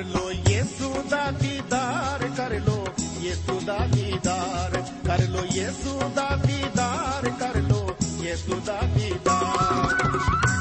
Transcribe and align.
ਕਰ 0.00 0.06
ਲੋ, 0.06 0.30
ਯੇਸੂ 0.48 1.02
ਦਾ 1.10 1.30
ਦੀਦਾਰ 1.30 2.22
ਕਰ 2.36 2.52
ਲੋ, 2.66 2.84
ਯੇਸੂ 3.20 3.58
ਦਾ 3.66 3.76
ਦੀਦਾਰ 3.86 4.76
ਕਰ 5.06 5.22
ਲੋ, 5.28 5.44
ਯੇਸੂ 5.54 5.98
ਦਾ 6.14 6.28
ਦੀਦਾਰ 6.36 7.28
ਕਰ 7.40 7.60
ਲੋ, 7.62 7.96
ਯੇਸੂ 8.22 8.60
ਦਾ 8.66 8.78
ਦੀਦਾਰ। 8.94 10.08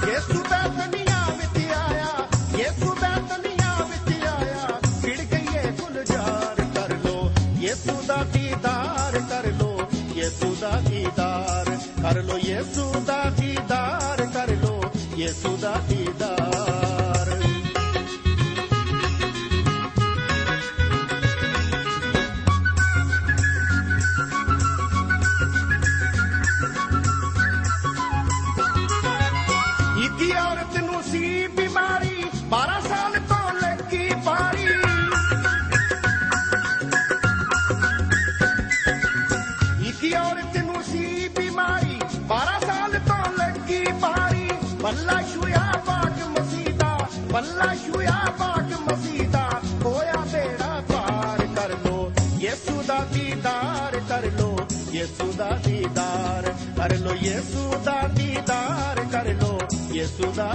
ਯੇਸੂ 0.08 0.44
ਦਾ 0.50 0.60
ਦੁਨੀਆ 0.68 1.24
ਵਿੱਚ 1.38 1.72
ਆਇਆ, 1.76 2.28
ਯੇਸੂ 2.58 2.94
ਦਾ 3.02 3.14
ਦੁਨੀਆ 3.30 3.88
ਵਿੱਚ 3.92 4.28
ਆਇਆ 4.28 4.80
ਖਿੜ 5.02 5.20
ਗਈਏ 5.34 5.72
ਗੁਲਜ਼ਾਰ 5.72 6.62
ਕਰ 6.76 6.96
ਲੋ, 7.06 7.32
ਯੇਸੂ 7.60 8.02
ਦਾ 8.08 8.24
ਦੀਦਾਰ 8.34 9.20
ਕਰ 9.30 9.52
ਲੋ, 9.62 9.90
ਯੇਸੂ 10.16 10.56
ਦਾ 10.62 10.80
ਦੀਦਾਰ 10.90 11.78
ਕਰ 12.02 12.24
ਲੋ, 12.24 12.38
ਯੇਸੂ 12.46 12.92
ਦਾ 13.08 13.24
ਦੀਦਾਰ 13.40 14.26
ਕਰ 14.34 14.56
ਲੋ, 14.64 14.82
ਯੇਸੂ 15.18 15.58
ਦਾ 15.58 15.76
ਦੀਦਾਰ। 15.90 16.59
ਦੀਦਾਰ 56.80 56.88
ਕਰ 56.88 56.98
ਲੋ 56.98 57.14
ਯੇਸੂ 57.22 57.74
ਦਾ 57.84 58.02
ਦੀਦਾਰ 58.08 59.04
ਕਰ 59.12 59.34
ਲੋ 59.34 59.60
ਯੇਸੂ 59.92 60.32
ਦਾ 60.36 60.52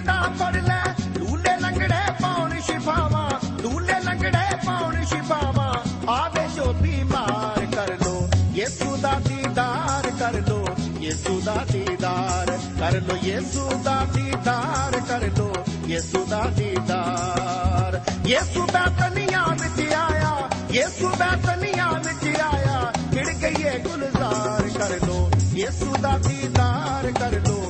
ਮਸੀਹ 0.00 0.02
ਦਾ 0.02 0.32
ਫੜ 0.40 0.56
ਲੈ। 0.56 0.94
ਲੂਲੇ 1.18 1.56
ਲੰਗੜੇ 1.60 2.12
ਪਾਉਣ 2.22 2.60
ਸ਼ਿਫਾਵਾਂ 2.60 3.30
ਲੂਲੇ 3.62 4.00
ਲੰਗੜੇ 4.04 4.56
ਪਾਉਣ 4.66 5.04
ਸ਼ਿਫਾਵਾਂ। 5.04 5.74
ਆਵੇ 6.10 6.48
ਜੋ 6.56 6.72
ਬਿਮਾਰ 6.72 7.66
ਕਰ 7.66 7.96
ਲੋ, 8.04 8.28
ਯੇਸੂ 8.54 8.96
ਦਾ 8.96 9.12
ਦੀਦਾਰ 9.28 10.10
ਕਰ 10.10 10.32
ਲੋ, 10.48 10.66
ਯੇਸੂ 11.00 11.40
ਦਾ 11.40 11.64
ਦੀਦਾਰ 11.72 12.58
ਕਰ 12.80 13.00
ਲੋ, 13.00 13.16
ਯੇਸੂ 13.24 13.70
ਦਾ 13.84 14.06
ਦੀਦਾਰ 14.14 15.00
ਕਰ 15.00 15.30
ਲੋ, 15.38 15.52
ਯੇਸੂ 15.86 16.24
ਦਾ 16.26 16.42
ਦੀਦਾਰ। 16.56 18.00
ਯੇਸੂ 18.26 18.66
ਦਾ 18.66 18.86
ਤਨੀਆਂ 19.00 19.46
ਵਿੱਚ 19.48 19.92
ਆਇਆ, 19.92 20.48
ਯੇਸੂ 20.70 21.10
ਦਾ 21.18 21.28
ਤਨੀਆਂ 21.46 21.92
ਵਿੱਚ 21.92 22.40
ਆਇਆ, 22.40 22.92
ਖਿੜ 23.14 23.28
ਗਈਏ 23.28 23.78
ਗੁਲਜ਼ਾਰ 23.78 24.68
ਕਰ 24.78 25.06
ਲੋ, 25.06 25.30
ਯੇਸੂ 25.54 25.96
ਦਾ 26.00 26.18
ਦੀਦਾਰ 26.18 27.12
ਕਰ 27.20 27.48
ਲੋ। 27.48 27.61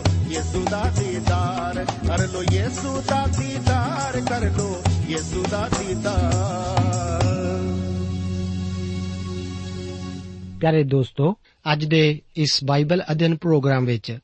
ਯੇਸੂ 0.42 0.64
ਦਾ 0.70 0.90
ਦੀਦਾਰ। 0.98 1.84
ਕਰ 1.84 2.28
ਲੋ 2.28 2.42
ਯੇਸੂ 2.52 3.00
ਦਾ 3.00 3.26
ਦੀਦਾਰ, 3.26 4.20
ਕਰ 4.20 4.50
ਲੋ 4.50 4.82
ਯੇਸੂ 5.08 5.44
ਦਾ 5.50 5.68
ਦੀਦਾਰ। 5.68 7.22
ਪਿਆਰੇ 10.60 10.84
ਦੋਸਤੋ, 10.84 11.36
ਅੱਜ 11.72 11.84
ਦੇ 11.84 12.22
ਇਸ 12.36 12.64
ਬਾਈਬਲ 12.64 13.02
ਅਧਿయਨ 13.10 13.36
ਪ੍ਰੋਗਰਾਮ 13.36 13.84
ਵਿੱਚ 13.84 14.18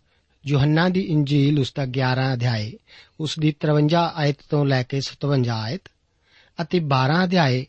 ਯੋਹੰਨਾ 0.47 0.89
ਦੀ 0.89 1.01
ਇੰਜੀਲ 1.01 1.61
ਉਸ 1.61 1.73
ਦਾ 1.77 1.87
11 1.87 2.35
ਅਧਿਆਏ, 2.35 2.73
ਉਸ 3.21 3.39
ਦੀ 3.39 3.51
53 3.51 4.13
ਆਇਤ 4.15 4.37
ਤੋਂ 4.51 4.67
ਲੈ 4.67 4.83
ਕੇ 4.83 5.01
57 5.01 5.63
ਆਇਤ 5.63 5.81
ਅਤੇ 6.63 6.81
12 6.81 7.25
ਅਧਿਆਏ, 7.25 7.67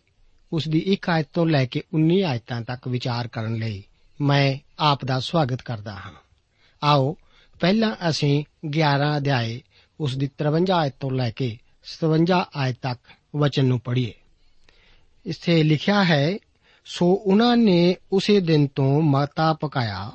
ਉਸ 0.54 0.68
ਦੀ 0.68 0.84
1 0.88 1.10
ਆਇਤ 1.10 1.28
ਤੋਂ 1.34 1.46
ਲੈ 1.46 1.66
ਕੇ 1.66 1.84
19 1.94 2.24
ਆਇਤਾਂ 2.24 2.62
ਤੱਕ 2.62 2.88
ਵਿਚਾਰ 2.88 3.28
ਕਰਨ 3.28 3.56
ਲਈ 3.56 3.84
ਮੈਂ 4.22 4.56
ਆਪ 4.80 5.06
ਦਾ 5.06 5.19
ਸਵਾਗਤ 5.19 5.62
ਕਰਦਾ 5.62 5.94
ਹਾਂ। 5.94 6.12
ਆਓ 6.84 7.18
ਪਹਿਲਾਂ 7.59 7.95
ਅਸੀਂ 8.09 8.44
11 8.69 9.17
ਅਧਿਆਏ 9.17 9.61
ਉਸ 10.00 10.17
ਦੀ 10.17 10.29
53 10.38 10.71
ਆਇਤ 10.73 10.94
ਤੋਂ 11.00 11.11
ਲੈ 11.11 11.29
ਕੇ 11.29 11.57
57 11.83 12.45
ਆਇਤ 12.56 12.75
ਤੱਕ 12.81 13.00
ਵਚਨ 13.35 13.65
ਨੂੰ 13.65 13.79
ਪੜ੍ਹੀਏ। 13.79 14.13
ਇੱਥੇ 15.25 15.63
ਲਿਖਿਆ 15.63 16.03
ਹੈ, 16.03 16.38
ਸੋ 16.85 17.23
ਉਹਨਾਂ 17.25 17.57
ਨੇ 17.57 17.95
ਉਸੇ 18.11 18.39
ਦਿਨ 18.39 18.67
ਤੋਂ 18.67 19.01
ਮਾਤਾ 19.01 19.53
ਪਕਾਇਆ, 19.53 20.11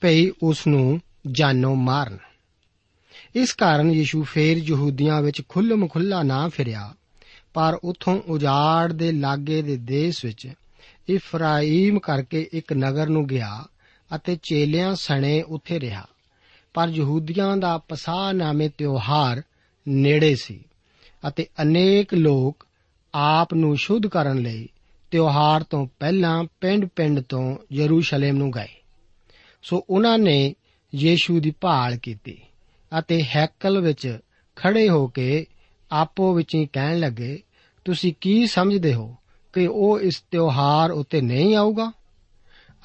ਭਈ 0.00 0.30
ਉਸ 0.42 0.66
ਨੂੰ 0.66 1.00
ਜਾਨੋਂ 1.32 1.76
ਮਾਰਨ। 1.76 2.18
ਇਸ 3.34 3.52
ਕਾਰਨ 3.52 3.90
ਯੀਸ਼ੂ 3.90 4.22
ਫੇਰ 4.22 4.56
ਯਹੂਦੀਆਂ 4.56 5.22
ਵਿੱਚ 5.22 5.42
ਖੁੱਲਮ 5.48 5.88
ਖੁੱਲਾ 5.88 6.22
ਨਾ 6.22 6.48
ਫਿਰਿਆ, 6.48 6.94
ਪਰ 7.54 7.78
ਉਥੋਂ 7.84 8.20
ਉਜਾੜ 8.26 8.92
ਦੇ 8.92 9.12
ਲਾਗੇ 9.12 9.62
ਦੇ 9.62 9.76
ਦੇਸ਼ 9.76 10.24
ਵਿੱਚ 10.24 10.48
ਇਫਰਾਈਮ 11.08 11.98
ਕਰਕੇ 11.98 12.48
ਇੱਕ 12.52 12.72
ਨਗਰ 12.72 13.06
ਨੂੰ 13.06 13.26
ਗਿਆ 13.26 13.64
ਅਤੇ 14.14 14.38
ਚੇਲਿਆਂ 14.42 14.94
ਸਣੇ 14.94 15.42
ਉੱਥੇ 15.42 15.80
ਰਿਹਾ। 15.80 16.06
ਪਰ 16.74 16.88
ਯਹੂਦੀਆਂ 16.88 17.56
ਦਾ 17.56 17.78
ਪਸਾਹ 17.78 18.32
ਨਾਮੇ 18.32 18.68
ਤਿਉਹਾਰ 18.68 19.42
ਨੇੜੇ 19.88 20.34
ਸੀ 20.34 20.64
ਅਤੇ 21.28 21.46
ਅਨੇਕ 21.62 22.14
ਲੋਕ 22.14 22.66
ਆਪ 23.14 23.54
ਨੂੰ 23.54 23.76
ਸ਼ੁੱਧ 23.76 24.06
ਕਰਨ 24.06 24.38
ਲਈ 24.38 24.68
ਤਿਉਹਾਰ 25.10 25.62
ਤੋਂ 25.62 25.86
ਪਹਿਲਾਂ 26.00 26.44
ਪਿੰਡ-ਪਿੰਡ 26.60 27.20
ਤੋਂ 27.20 27.56
ਯਰੂਸ਼ਲਮ 27.72 28.36
ਨੂੰ 28.36 28.50
ਗਏ। 28.50 28.74
ਸੋ 29.62 29.84
ਉਹਨਾਂ 29.90 30.18
ਨੇ 30.18 30.54
ਯੀਸ਼ੂ 30.94 31.40
ਦੀ 31.40 31.50
ਭਾਲ 31.50 31.96
ਕੀਤੀ 31.96 32.40
ਅਤੇ 32.98 33.22
ਹੈਕਲ 33.22 33.80
ਵਿੱਚ 33.80 34.18
ਖੜੇ 34.56 34.88
ਹੋ 34.88 35.06
ਕੇ 35.06 35.46
ਆਪੋ 35.92 36.34
ਵਿੱਚ 36.34 36.54
ਹੀ 36.54 36.66
ਕਹਿਣ 36.72 36.98
ਲੱਗੇ, 36.98 37.42
ਤੁਸੀਂ 37.84 38.12
ਕੀ 38.20 38.46
ਸਮਝਦੇ 38.46 38.94
ਹੋ 38.94 39.16
ਕਿ 39.52 39.66
ਉਹ 39.66 40.00
ਇਸ 40.00 40.24
ਤਿਉਹਾਰ 40.30 40.90
ਉੱਤੇ 40.90 41.20
ਨਹੀਂ 41.20 41.56
ਆਊਗਾ? 41.56 41.92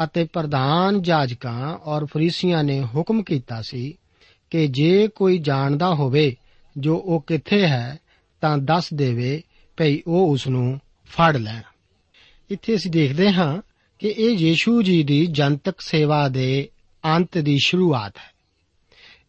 ਅਤੇ 0.04 0.24
ਪ੍ਰਧਾਨ 0.34 1.02
ਜਾਜਕਾਂ 1.02 1.78
ਔਰ 1.78 2.06
ਫਰੀਸੀਆਂ 2.06 2.64
ਨੇ 2.64 2.84
ਹੁਕਮ 2.84 3.24
ਕੀਤਾ 3.24 3.62
ਸੀ 3.62 3.98
ਕਿ 4.50 4.68
ਜੇ 4.68 5.08
ਕੋਈ 5.08 5.38
ਜਾਣਦਾ 5.38 5.94
ਹੋਵੇ 5.94 6.36
ਜੋ 6.78 6.96
ਉਹ 6.96 7.24
ਕਿੱਥੇ 7.28 7.68
ਹੈ, 7.68 8.00
ਤਾਂ 8.42 8.58
ਦੱਸ 8.58 8.94
ਦੇਵੇ 8.94 9.44
ਭਈ 9.78 10.02
ਉਹ 10.08 10.32
ਉਸ 10.32 10.48
ਨੂੰ 10.48 10.80
ਫੜ 11.06 11.38
ਲੈਣ। 11.38 11.62
ਇੱਥੇ 12.50 12.76
ਅਸੀਂ 12.76 12.92
ਦੇਖਦੇ 12.92 13.32
ਹਾਂ 13.32 13.62
ਕਿ 14.00 14.08
ਇਹ 14.08 14.30
ਯੀਸ਼ੂ 14.30 14.82
ਜੀ 14.82 15.04
ਦੀ 15.04 15.26
ਜਨਤਕ 15.26 15.82
ਸੇਵਾ 15.82 16.30
ਦੇ 16.30 16.70
ਅੰਤ 17.06 17.38
ਦੀ 17.38 17.58
ਸ਼ੁਰੂਆਤ 17.66 18.18
ਹੈ। 18.18 18.34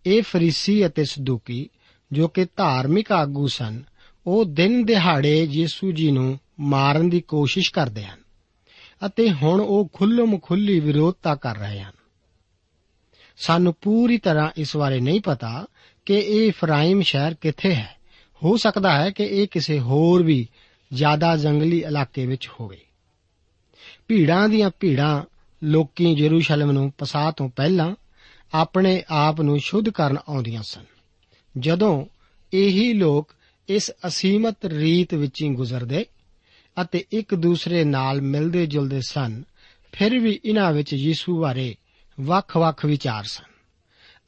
ਇਹ 0.07 0.23
ਫਰੀਸੀ 0.23 0.87
ਅਤੇ 0.87 1.05
ਸਦੂਕੀ 1.05 1.69
ਜੋ 2.13 2.29
ਕਿ 2.29 2.45
ਧਾਰਮਿਕ 2.45 3.13
ਆਗੂ 3.13 3.47
ਸਨ, 3.47 3.83
ਉਹ 4.27 4.45
ਦਿਨ 4.45 4.85
ਦਿਹਾੜੇ 4.85 5.45
ਯੀਸ਼ੂ 5.45 5.93
ਜੀ 5.93 6.11
ਨੂੰ 6.11 6.39
ਮਾਰਨ 6.61 7.09
ਦੀ 7.09 7.21
ਕੋਸ਼ਿਸ਼ 7.21 7.73
ਕਰਦੇ 7.73 8.05
ਹਨ। 8.05 8.26
ਅਤੇ 9.07 9.31
ਹੁਣ 9.31 9.61
ਉਹ 9.61 9.91
ਖੁੱਲਮ 9.93 10.39
ਖੁੱਲੀ 10.39 10.81
ਵਿਰੋਧਤਾ 10.81 11.35
ਕਰ 11.35 11.57
ਰਹੇ 11.57 11.81
ਹਨ। 11.81 11.93
ਸਾਨੂੰ 13.37 13.75
ਪੂਰੀ 13.81 14.19
ਤਰ੍ਹਾਂ 14.19 14.51
ਇਸ 14.57 14.77
ਬਾਰੇ 14.77 15.01
ਨਹੀਂ 15.01 15.21
ਪਤਾ 15.21 15.67
ਕਿ 16.07 16.15
ਇਹ 16.15 16.53
ਫਰਾਈਮ 16.53 17.03
ਸ਼ਹਿਰ 17.03 17.35
ਕਿੱਥੇ 17.35 17.75
ਹੈ। 17.75 17.97
ਹੋ 18.45 18.57
ਸਕਦਾ 18.57 19.03
ਹੈ 19.03 19.11
ਕਿ 19.11 19.25
ਇਹ 19.25 19.49
ਕਿਸੇ 19.49 19.79
ਹੋਰ 19.79 20.23
ਵੀ 20.23 20.49
ਜ਼ਿਆਦਾ 20.93 21.37
ਜੰਗਲੀ 21.37 21.79
ਇਲਾਕੇ 21.79 22.27
ਵਿੱਚ 22.27 22.49
ਹੋਵੇ। 22.61 22.81
ਭੀੜਾਂ 24.09 24.49
ਦੀਆਂ 24.49 24.71
ਭੀੜਾਂ 24.81 25.23
ਲੋਕੀ 25.65 26.15
ਜੇਰੂਸ਼ਲਮ 26.15 26.71
ਨੂੰ 26.71 26.93
ਪਸਾਹ 26.99 27.33
ਤੋਂ 27.33 27.49
ਪਹਿਲਾਂ 27.49 27.95
ਆਪਣੇ 28.55 29.05
ਆਪ 29.09 29.41
ਨੂੰ 29.41 29.59
ਸ਼ੁੱਧ 29.59 29.89
ਕਰਨ 29.89 30.19
ਆਉਂਦੀਆਂ 30.29 30.63
ਸਨ। 30.63 30.85
ਜਦੋਂ 31.59 32.07
ਇਹੀ 32.53 32.93
ਲੋਕ 32.93 33.35
ਇਸ 33.69 33.91
ਅਸੀਮਤ 34.07 34.65
ਰੀਤ 34.65 35.15
ਵਿੱਚ 35.15 35.43
ਹੀ 35.43 35.49
ਗੁਜ਼ਰਦੇ 35.49 36.07
ਅਤੇ 36.83 37.05
ਇੱਕ 37.13 37.35
ਦੂਸਰੇ 37.35 37.85
ਨਾਲ 37.85 38.21
ਮਿਲਦੇ 38.21 38.67
ਜੁਲਦੇ 38.67 39.01
ਸਨ, 39.01 39.43
ਫਿਰ 39.93 40.19
ਵੀ 40.19 40.41
ਇਹਨਾਂ 40.45 40.73
ਵਿੱਚ 40.73 40.93
ਯੀਸ਼ੂ 40.93 41.41
ਬਾਰੇ 41.41 41.77
ਵੱਖ-ਵੱਖ 42.21 42.85
ਵਿਚਾਰ 42.85 43.25
ਸਨ 43.25 43.45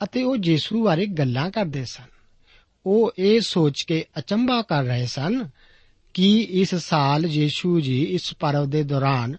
ਅਤੇ 0.05 0.23
ਉਹ 0.23 0.37
ਯੀਸ਼ੂ 0.45 0.85
ਬਾਰੇ 0.85 1.07
ਗੱਲਾਂ 1.07 1.51
ਕਰਦੇ 1.51 1.85
ਸਨ। 1.85 2.19
ਉਹ 2.87 3.13
ਇਹ 3.19 3.41
ਸੋਚ 3.41 3.83
ਕੇ 3.83 4.05
ਅਚੰਭਾ 4.19 4.63
ਕਰ 4.63 4.85
ਰਹੇ 4.85 5.07
ਸਨ 5.07 5.49
ਕਿ 6.15 6.41
ਇਸ 6.51 6.75
ਸਾਲ 6.75 7.27
ਯੀਸ਼ੂ 7.27 7.81
ਜੀ 7.81 8.05
ਇਸ 8.05 8.35
ਪਰਵ 8.35 8.71
ਦੇ 8.71 8.83
ਦੌਰਾਨ 8.83 9.37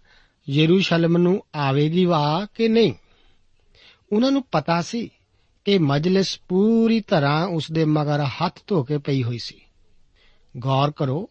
ਯਰੂਸ਼ਲਮ 0.50 1.18
ਨੂੰ 1.18 1.46
ਆਵੇਗੀ 1.56 2.06
ਵਾ 2.06 2.48
ਕਿ 2.56 2.68
ਨਹੀਂ? 2.68 2.94
ਉਹਨਾਂ 4.12 4.32
ਨੂੰ 4.32 4.44
ਪਤਾ 4.52 4.82
ਸੀ 4.82 5.10
ਕਿ 5.66 5.78
ਮਜਲਿਸ 5.78 6.40
ਪੂਰੀ 6.48 7.00
ਤਰ੍ਹਾਂ 7.00 7.48
ਉਸ 7.48 7.72
ਦੇ 7.72 7.86
ਮਗਰ 7.86 8.26
ਹੱਥ 8.26 8.60
ਧੋ 8.68 8.84
ਕੇ 8.84 8.98
ਪਈ 8.98 9.24
ਹੋਈ 9.24 9.38
ਸੀ। 9.38 9.62
ਗੌਰ 10.58 10.92
ਕਰੋ 10.92 11.30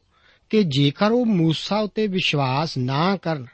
ਕਿ 0.49 0.63
ਜੇਕਰ 0.63 1.11
ਉਹ 1.11 1.25
موسی 1.25 1.83
ਉਤੇ 1.83 2.07
ਵਿਸ਼ਵਾਸ 2.07 2.77
ਨਾ 2.77 3.17
ਕਰਨ 3.17 3.45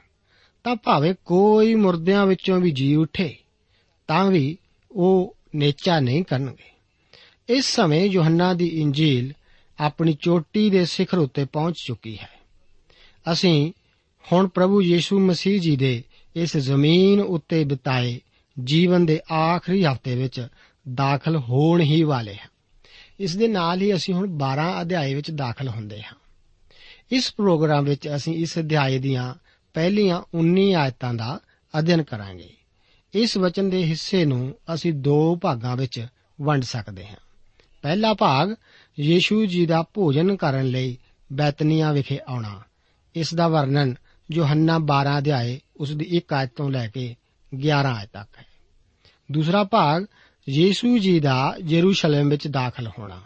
ਤਾਂ 0.64 0.76
ਭਾਵੇਂ 0.76 1.14
ਕੋਈ 1.24 1.74
ਮੁਰਦਿਆਂ 1.74 2.26
ਵਿੱਚੋਂ 2.26 2.60
ਵੀ 2.60 2.70
ਜੀ 2.70 2.94
ਉੱਠੇ 2.94 3.36
ਤਾਂ 4.06 4.24
ਵੀ 4.24 4.56
ਉਹ 4.90 5.36
ਨੇਚਾ 5.56 6.00
ਨਹੀਂ 6.00 6.24
ਕਰਨਗੇ 6.24 6.70
ਇਸ 7.48 7.64
ਸਮੇਂ 7.64 8.04
ਯੋਹੰਨਾ 8.04 8.54
ਦੀ 8.54 8.66
ਇੰਜੀਲ 8.66 9.32
ਆਪਣੀ 9.80 10.12
ਚੋਟੀ 10.12 10.70
ਦੇ 10.70 10.84
ਸਿਖਰ 10.84 11.18
ਉੱਤੇ 11.18 11.44
ਪਹੁੰਚ 11.44 11.76
ਚੁੱਕੀ 11.86 12.18
ਹੈ 12.18 12.28
ਅਸੀਂ 13.32 13.72
ਹੁਣ 14.32 14.48
ਪ੍ਰਭੂ 14.48 14.82
ਯੀਸ਼ੂ 14.82 15.18
ਮਸੀਹ 15.18 15.60
ਜੀ 15.60 15.76
ਦੇ 15.76 16.02
ਇਸ 16.36 16.56
ਜ਼ਮੀਨ 16.56 17.20
ਉੱਤੇ 17.20 17.64
ਬਿਤਾਏ 17.64 18.20
ਜੀਵਨ 18.64 19.06
ਦੇ 19.06 19.20
ਆਖਰੀ 19.32 19.84
ਹਫ਼ਤੇ 19.84 20.14
ਵਿੱਚ 20.14 20.48
ਦਾਖਲ 20.94 21.36
ਹੋਣ 21.36 21.80
ਹੀ 21.80 22.02
ਵਾਲੇ 22.02 22.34
ਹਾਂ 22.34 22.48
ਇਸ 23.20 23.36
ਦੇ 23.36 23.48
ਨਾਲ 23.48 23.82
ਹੀ 23.82 23.94
ਅਸੀਂ 23.94 24.14
ਹੁਣ 24.14 24.38
12 24.38 24.80
ਅਧਿਆਏ 24.80 25.14
ਵਿੱਚ 25.14 25.30
ਦਾਖਲ 25.30 25.68
ਹੁੰਦੇ 25.68 26.02
ਹਾਂ 26.02 26.14
ਇਸ 27.11 27.33
ਪ੍ਰੋਗਰਾਮ 27.33 27.83
ਵਿੱਚ 27.83 28.09
ਅਸੀਂ 28.15 28.35
ਇਸ 28.35 28.57
ਅਧਿਆਏ 28.57 28.99
ਦੀਆਂ 28.99 29.33
ਪਹਿਲੀਆਂ 29.73 30.21
19 30.33 30.73
ਆਇਤਾਂ 30.73 31.13
ਦਾ 31.13 31.39
ਅਧਿਐਨ 31.79 32.03
ਕਰਾਂਗੇ। 32.03 32.49
ਇਸ 33.13 33.37
ਵਚਨ 33.37 33.69
ਦੇ 33.69 33.83
ਹਿੱਸੇ 33.83 34.25
ਨੂੰ 34.25 34.55
ਅਸੀਂ 34.73 34.93
ਦੋ 34.93 35.35
ਭਾਗਾਂ 35.35 35.77
ਵਿੱਚ 35.77 36.07
ਵੰਡ 36.41 36.63
ਸਕਦੇ 36.63 37.07
ਹਾਂ। 37.07 37.15
ਪਹਿਲਾ 37.81 38.13
ਭਾਗ, 38.13 38.55
ਯੀਸ਼ੂ 38.99 39.45
ਜੀ 39.45 39.65
ਦਾ 39.65 39.83
ਭੋਜਨ 39.93 40.35
ਕਰਨ 40.35 40.65
ਲਈ 40.65 40.97
ਬੈਤਨੀਆ 41.33 41.91
ਵਿਖੇ 41.91 42.19
ਆਉਣਾ। 42.27 42.61
ਇਸ 43.15 43.33
ਦਾ 43.33 43.47
ਵਰਣਨ 43.47 43.95
ਯੋਹੰਨਾ 44.31 44.79
12 44.79 45.17
ਅਧਿਆਏ, 45.17 45.61
ਉਸ 45.77 45.91
ਦੀ 45.91 46.05
1 46.05 46.33
ਆਇਤ 46.33 46.49
ਤੋਂ 46.55 46.69
ਲੈ 46.69 46.87
ਕੇ 46.87 47.15
11 47.55 47.89
ਆਇਤ 47.89 48.09
ਤੱਕ 48.13 48.37
ਹੈ। 48.37 48.45
ਦੂਸਰਾ 49.31 49.63
ਭਾਗ, 49.63 50.05
ਯੀਸ਼ੂ 50.49 50.97
ਜੀ 50.97 51.19
ਦਾ 51.19 51.55
ਯਰੂਸ਼ਲਮ 51.67 52.29
ਵਿੱਚ 52.29 52.47
ਦਾਖਲ 52.47 52.87
ਹੋਣਾ। 52.99 53.21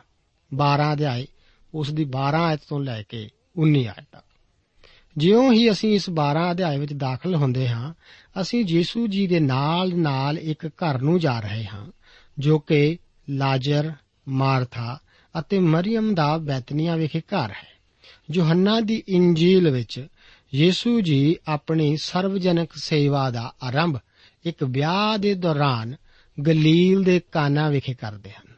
12 0.54 0.94
ਅਧਿਆਏ, 0.94 1.28
ਉਸ 1.74 1.92
ਦੀ 1.92 2.06
12 2.06 2.38
ਆਇਤ 2.38 2.60
ਤੋਂ 2.70 2.80
ਲੈ 2.80 3.04
ਕੇ 3.04 3.30
19 3.60 3.88
ਆਇਤ 3.88 4.06
ਤੱਕ 4.12 4.26
ਜਿਉਂ 5.18 5.54
ਹੀ 5.54 5.72
ਅਸੀਂ 5.72 5.96
ਇਸ 5.96 6.10
12 6.10 6.52
ਅਧਿਆਏ 6.52 6.78
ਵਿੱਚ 6.78 6.94
ਦਾਖਲ 6.94 7.36
ਹੁੰਦੇ 7.36 7.70
ਹਾਂ, 7.70 7.94
ਅਸੀਂ 8.42 8.66
ਯੀਸ਼ੂ 8.68 9.08
ਜੀ 9.08 9.28
ਦੇ 9.28 9.40
ਨਾਲ-ਨਾਲ 9.40 10.40
ਇੱਕ 10.40 10.68
ਘਰ 10.68 11.02
ਨੂੰ 11.02 11.20
ਜਾ 11.20 11.40
ਰਹੇ 11.40 11.66
ਹਾਂ, 11.66 11.92
ਜੋ 12.40 12.60
ਕਿ 12.60 12.98
ਲਾਜ਼ਰ, 13.30 13.92
ਮਾਰਥਾ 14.28 15.00
ਅਤੇ 15.40 15.60
ਮਰੀਮ 15.60 16.16
ਦਾ 16.16 16.38
ਬੈਤਨੀਆ 16.38 16.96
ਵਿਖੇ 16.96 17.20
ਘਰ 17.20 17.52
ਹੈ। 17.52 17.80
ਯੋਹੰਨਾ 18.32 18.80
ਦੀ 18.80 19.04
ਇੰਜੀਲ 19.08 19.70
ਵਿੱਚ 19.70 20.08
ਯੀਸ਼ੂ 20.56 21.02
ਜੀ 21.02 21.36
ਆਪਣੀ 21.48 21.98
ਸਰਵਜਨਕ 21.98 22.70
ਸੇਵਾ 22.74 23.30
ਦਾ 23.30 23.54
ਆਰੰਭ 23.64 23.98
ਇੱਕ 24.46 24.64
ਵਿਆਹ 24.64 25.18
ਦੇ 25.18 25.34
ਦੌਰਾਨ 25.34 25.96
ਗਲੀਲ 26.48 27.04
ਦੇ 27.04 27.22
ਕਾਨਾ 27.32 27.70
ਵਿਖੇ 27.70 27.94
ਕਰਦੇ 27.94 28.30
ਹਨ। 28.30 28.50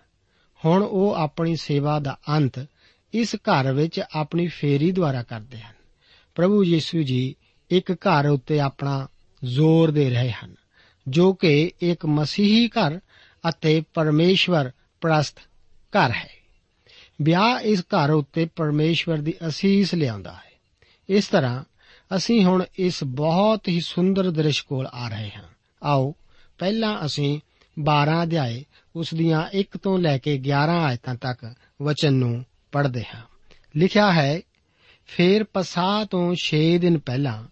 ਹੁਣ 0.66 0.84
ਉਹ 0.84 1.14
ਆਪਣੀ 1.14 1.56
ਸੇਵਾ 1.56 2.00
ਦਾ 2.00 2.18
ਅੰਤ 2.30 2.68
ਇਸ 3.14 3.36
ਘਰ 3.36 3.74
ਵਿੱਚ 3.74 4.02
ਆਪਣੀ 4.16 4.48
ਫੇਰੀ 4.48 4.92
ਦੁਆਰਾ 4.92 5.24
ਕਰਦੇ 5.24 5.58
ਹਨ। 5.58 5.74
ਪ੍ਰਭੂ 6.36 6.64
ਯੀਸ਼ੂ 6.64 7.04
ਜੀ 7.04 7.36
ਇੱਕ 7.72 7.92
ਘਰ 7.92 8.26
ਉੱਤੇ 8.26 8.60
ਆਪਣਾ 8.60 9.08
ਜ਼ੋਰ 9.44 9.92
ਦੇ 9.92 10.10
ਰਹੇ 10.10 10.32
ਹਨ, 10.32 10.56
ਜੋ 11.08 11.34
ਕਿ 11.34 11.72
ਇੱਕ 11.82 12.06
ਮਸੀਹੀ 12.06 12.68
ਘਰ 12.68 13.00
ਅਤੇ 13.50 13.84
ਪਰਮੇਸ਼ਵਰ 13.94 14.72
ਪ੍ਰਸਤ 15.02 15.40
ਘਰ 15.94 16.12
ਹੈ। 16.12 16.30
ਵਿਆਹ 17.22 17.60
ਇਸ 17.60 17.82
ਘਰ 17.82 18.10
ਉੱਤੇ 18.10 18.46
ਪਰਮੇਸ਼ਵਰ 18.56 19.18
ਦੀ 19.18 19.34
ਅਸੀਸ 19.48 19.94
ਲਿਆਉਂਦਾ 19.94 20.34
ਹੈ। 20.34 20.52
ਇਸ 21.10 21.28
ਤਰ੍ਹਾਂ 21.28 21.64
ਅਸੀਂ 22.16 22.46
ਹੁਣ 22.46 22.64
ਇਸ 22.80 23.04
ਬਹੁਤ 23.04 23.68
ਹੀ 23.68 23.80
ਸੁੰਦਰ 23.80 24.32
ਦ੍ਰਿਸ਼ 24.32 24.64
ਕੋਲ 24.64 24.88
ਆ 24.88 25.10
ਰਹੇ 25.10 25.32
ਹਾਂ। 25.38 25.44
ਆਓ, 25.84 26.16
ਪਹਿਲਾਂ 26.58 27.06
ਅਸੀਂ 27.06 27.40
12 27.80 28.24
ਅਧਿਆਏ 28.24 28.66
ਉਸ 28.96 29.14
ਦੀਆਂ 29.14 29.48
1 29.54 29.78
ਤੋਂ 29.84 30.00
ਲੈ 30.00 30.18
ਕੇ 30.18 30.38
11 30.38 30.84
ਆਇਤਾਂ 30.84 31.16
ਤੱਕ 31.16 31.54
ਵਚਨ 31.82 32.14
ਨੂੰ 32.14 32.46
ਪੜ੍ਹਦੇ 32.72 33.04
ਹਾਂ। 33.16 33.22
ਲਿਖਿਆ 33.76 34.12
ਹੈ, 34.12 34.42
ਫੇਰ 35.08 35.44
ਪਸਾਹ 35.44 36.06
ਤੋਂ 36.06 36.36
6 36.36 36.78
ਦਿਨ 36.78 36.98
ਪਹਿਲਾਂ 36.98 37.44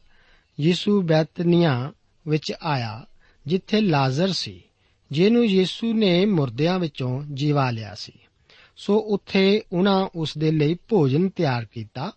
ਯਿਸੂ 0.59 1.01
ਬੈਤਨੀਆ 1.01 1.91
ਵਿੱਚ 2.27 2.53
ਆਇਆ, 2.63 3.05
ਜਿੱਥੇ 3.47 3.81
ਲਾਜ਼ਰ 3.81 4.31
ਸੀ, 4.31 4.63
ਜਿਹਨੂੰ 5.11 5.45
ਯਿਸੂ 5.45 5.93
ਨੇ 5.93 6.25
ਮੁਰਦਿਆਂ 6.25 6.79
ਵਿੱਚੋਂ 6.79 7.23
ਜੀਵਾ 7.33 7.71
ਲਿਆ 7.71 7.95
ਸੀ। 7.95 8.11
ਸੋ 8.77 8.97
ਉੱਥੇ 8.97 9.63
ਉਹਨਾਂ 9.73 10.07
ਉਸ 10.15 10.37
ਦੇ 10.37 10.51
ਲਈ 10.51 10.77
ਭੋਜਨ 10.87 11.29
ਤਿਆਰ 11.29 11.65
ਕੀਤਾ 11.65 12.11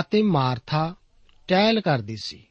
ਅਤੇ 0.00 0.22
ਮਾਰਥਾ 0.22 0.94
ਟਹਿਲ 1.48 1.80
ਕਰਦੀ 1.80 2.16
ਸੀ। 2.16 2.46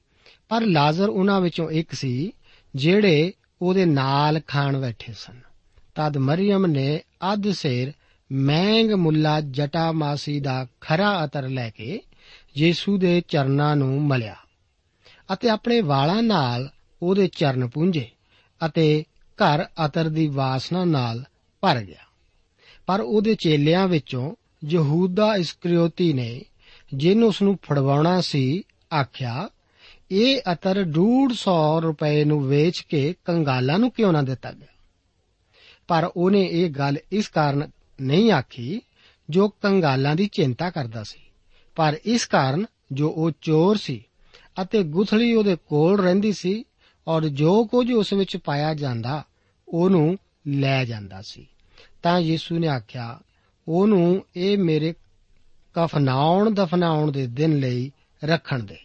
ਪਰ 0.49 0.61
ਲਾਜ਼ਰ 0.61 1.09
ਉਹਨਾਂ 1.09 1.41
ਵਿੱਚੋਂ 1.41 1.69
ਇੱਕ 1.69 1.91
ਸੀ, 1.91 2.33
ਜਿਹੜੇ 2.75 3.33
ਉਹਦੇ 3.61 3.85
ਨਾਲ 3.85 4.41
ਖਾਣ 4.47 4.81
ਬੈਠੇ 4.81 5.13
ਸਨ। 5.13 5.39
ਤਦ 5.95 6.17
ਮਰੀਮ 6.17 6.65
ਨੇ 6.65 7.01
ਅੱਧ 7.33 7.51
ਸੇਰ 7.51 7.93
ਮਹਿੰਗ 8.31 8.91
ਮੁੱਲਾ 8.91 9.41
ਜਟਾ 9.41 9.91
ਮਾਸੀ 9.91 10.39
ਦਾ 10.39 10.67
ਖਰਾ 10.81 11.25
ਅਤਰ 11.25 11.49
ਲੈ 11.49 11.69
ਕੇ 11.69 12.01
ਯੀਸ਼ੂ 12.57 12.97
ਦੇ 12.97 13.21
ਚਰਨਾਂ 13.27 13.75
ਨੂੰ 13.75 14.01
ਮਲਿਆ 14.01 14.35
ਅਤੇ 15.33 15.49
ਆਪਣੇ 15.49 15.81
ਵਾਲਾਂ 15.81 16.23
ਨਾਲ 16.23 16.69
ਉਹਦੇ 17.01 17.27
ਚਰਨ 17.27 17.67
ਪੂੰਝੇ 17.67 18.09
ਅਤੇ 18.65 19.03
ਘਰ 19.23 19.65
ਅਤਰ 19.85 20.09
ਦੀ 20.09 20.27
ਵਾਸਨਾ 20.27 20.85
ਨਾਲ 20.85 21.23
ਭਰ 21.61 21.81
ਗਿਆ। 21.81 22.05
ਪਰ 22.85 23.01
ਉਹਦੇ 23.01 23.35
ਚੇਲਿਆਂ 23.35 23.87
ਵਿੱਚੋਂ 23.87 24.35
ਯਹੂਦਾ 24.65 25.35
ਇਸਕਰਿਓਤੀ 25.35 26.13
ਨੇ 26.13 26.41
ਜਿਹਨੂੰ 26.93 27.27
ਉਸ 27.27 27.41
ਨੂੰ 27.41 27.59
ਫੜਵਾਉਣਾ 27.63 28.21
ਸੀ, 28.21 28.63
ਆਖਿਆ, 28.93 29.49
ਇਹ 30.11 30.41
ਅਤਰ 30.53 30.83
150 30.83 31.81
ਰੁਪਏ 31.81 32.23
ਨੂੰ 32.23 32.47
ਵੇਚ 32.47 32.79
ਕੇ 32.89 33.15
ਕੰਗਾਲਾਂ 33.25 33.79
ਨੂੰ 33.79 33.91
ਕਿਉਂ 33.91 34.13
ਨਾ 34.13 34.21
ਦਿੱਤਾ 34.21 34.51
ਗਿਆ? 34.51 34.67
ਪਰ 35.87 36.11
ਉਹਨੇ 36.15 36.49
ਇਹ 36.51 36.69
ਗੱਲ 36.69 36.97
ਇਸ 37.11 37.27
ਕਾਰਨ 37.27 37.69
ਨਹੀਂ 38.01 38.31
ਆਖੀ, 38.31 38.81
ਜੋ 39.29 39.49
ਕੰਗਾਲਾਂ 39.49 40.15
ਦੀ 40.15 40.27
ਚਿੰਤਾ 40.27 40.69
ਕਰਦਾ 40.69 41.03
ਸੀ। 41.03 41.19
ਪਰ 41.75 41.97
ਇਸ 42.05 42.25
ਕਾਰਨ 42.25 42.65
ਜੋ 42.91 43.09
ਉਹ 43.09 43.31
ਚੋਰ 43.41 43.77
ਸੀ 43.77 44.05
ਅਤੇ 44.61 44.83
ਗੁਥਲੀ 44.83 45.33
ਉਹਦੇ 45.33 45.55
ਕੋਲ 45.55 45.99
ਰਹਿੰਦੀ 45.99 46.33
ਸੀ 46.33 46.63
ਔਰ 47.07 47.27
ਜੋ 47.27 47.65
ਕੁਝ 47.65 47.91
ਉਸ 47.91 48.13
ਵਿੱਚ 48.13 48.37
ਪਾਇਆ 48.37 48.73
ਜਾਂਦਾ, 48.73 49.23
ਉਹਨੂੰ 49.69 50.17
ਲੈ 50.47 50.85
ਜਾਂਦਾ 50.85 51.21
ਸੀ। 51.21 51.47
ਤਾਂ 52.03 52.19
ਯੀਸ਼ੂ 52.19 52.59
ਨੇ 52.59 52.67
ਆਖਿਆ, 52.67 53.19
ਉਹਨੂੰ 53.67 54.25
ਇਹ 54.35 54.57
ਮੇਰੇ 54.57 54.93
ਕਫਨਾਉਣ 55.73 56.53
ਦਫਨਾਉਣ 56.53 57.11
ਦੇ 57.11 57.27
ਦਿਨ 57.27 57.57
ਲਈ 57.57 57.91
ਰੱਖਣ 58.23 58.63
ਦੇ। 58.63 58.77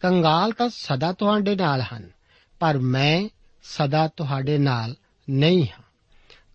ਕੰਗਾਲ 0.00 0.52
ਤਾਂ 0.52 0.68
ਸਦਾ 0.68 1.12
ਤੁਹਾਡੇ 1.12 1.54
ਨਾਲ 1.54 1.80
ਹਨ, 1.80 2.10
ਪਰ 2.60 2.78
ਮੈਂ 2.78 3.28
ਸਦਾ 3.62 4.08
ਤੁਹਾਡੇ 4.08 4.58
ਨਾਲ 4.58 4.96
ਨਹੀਂ 5.30 5.64
ਹਾਂ। 5.64 5.82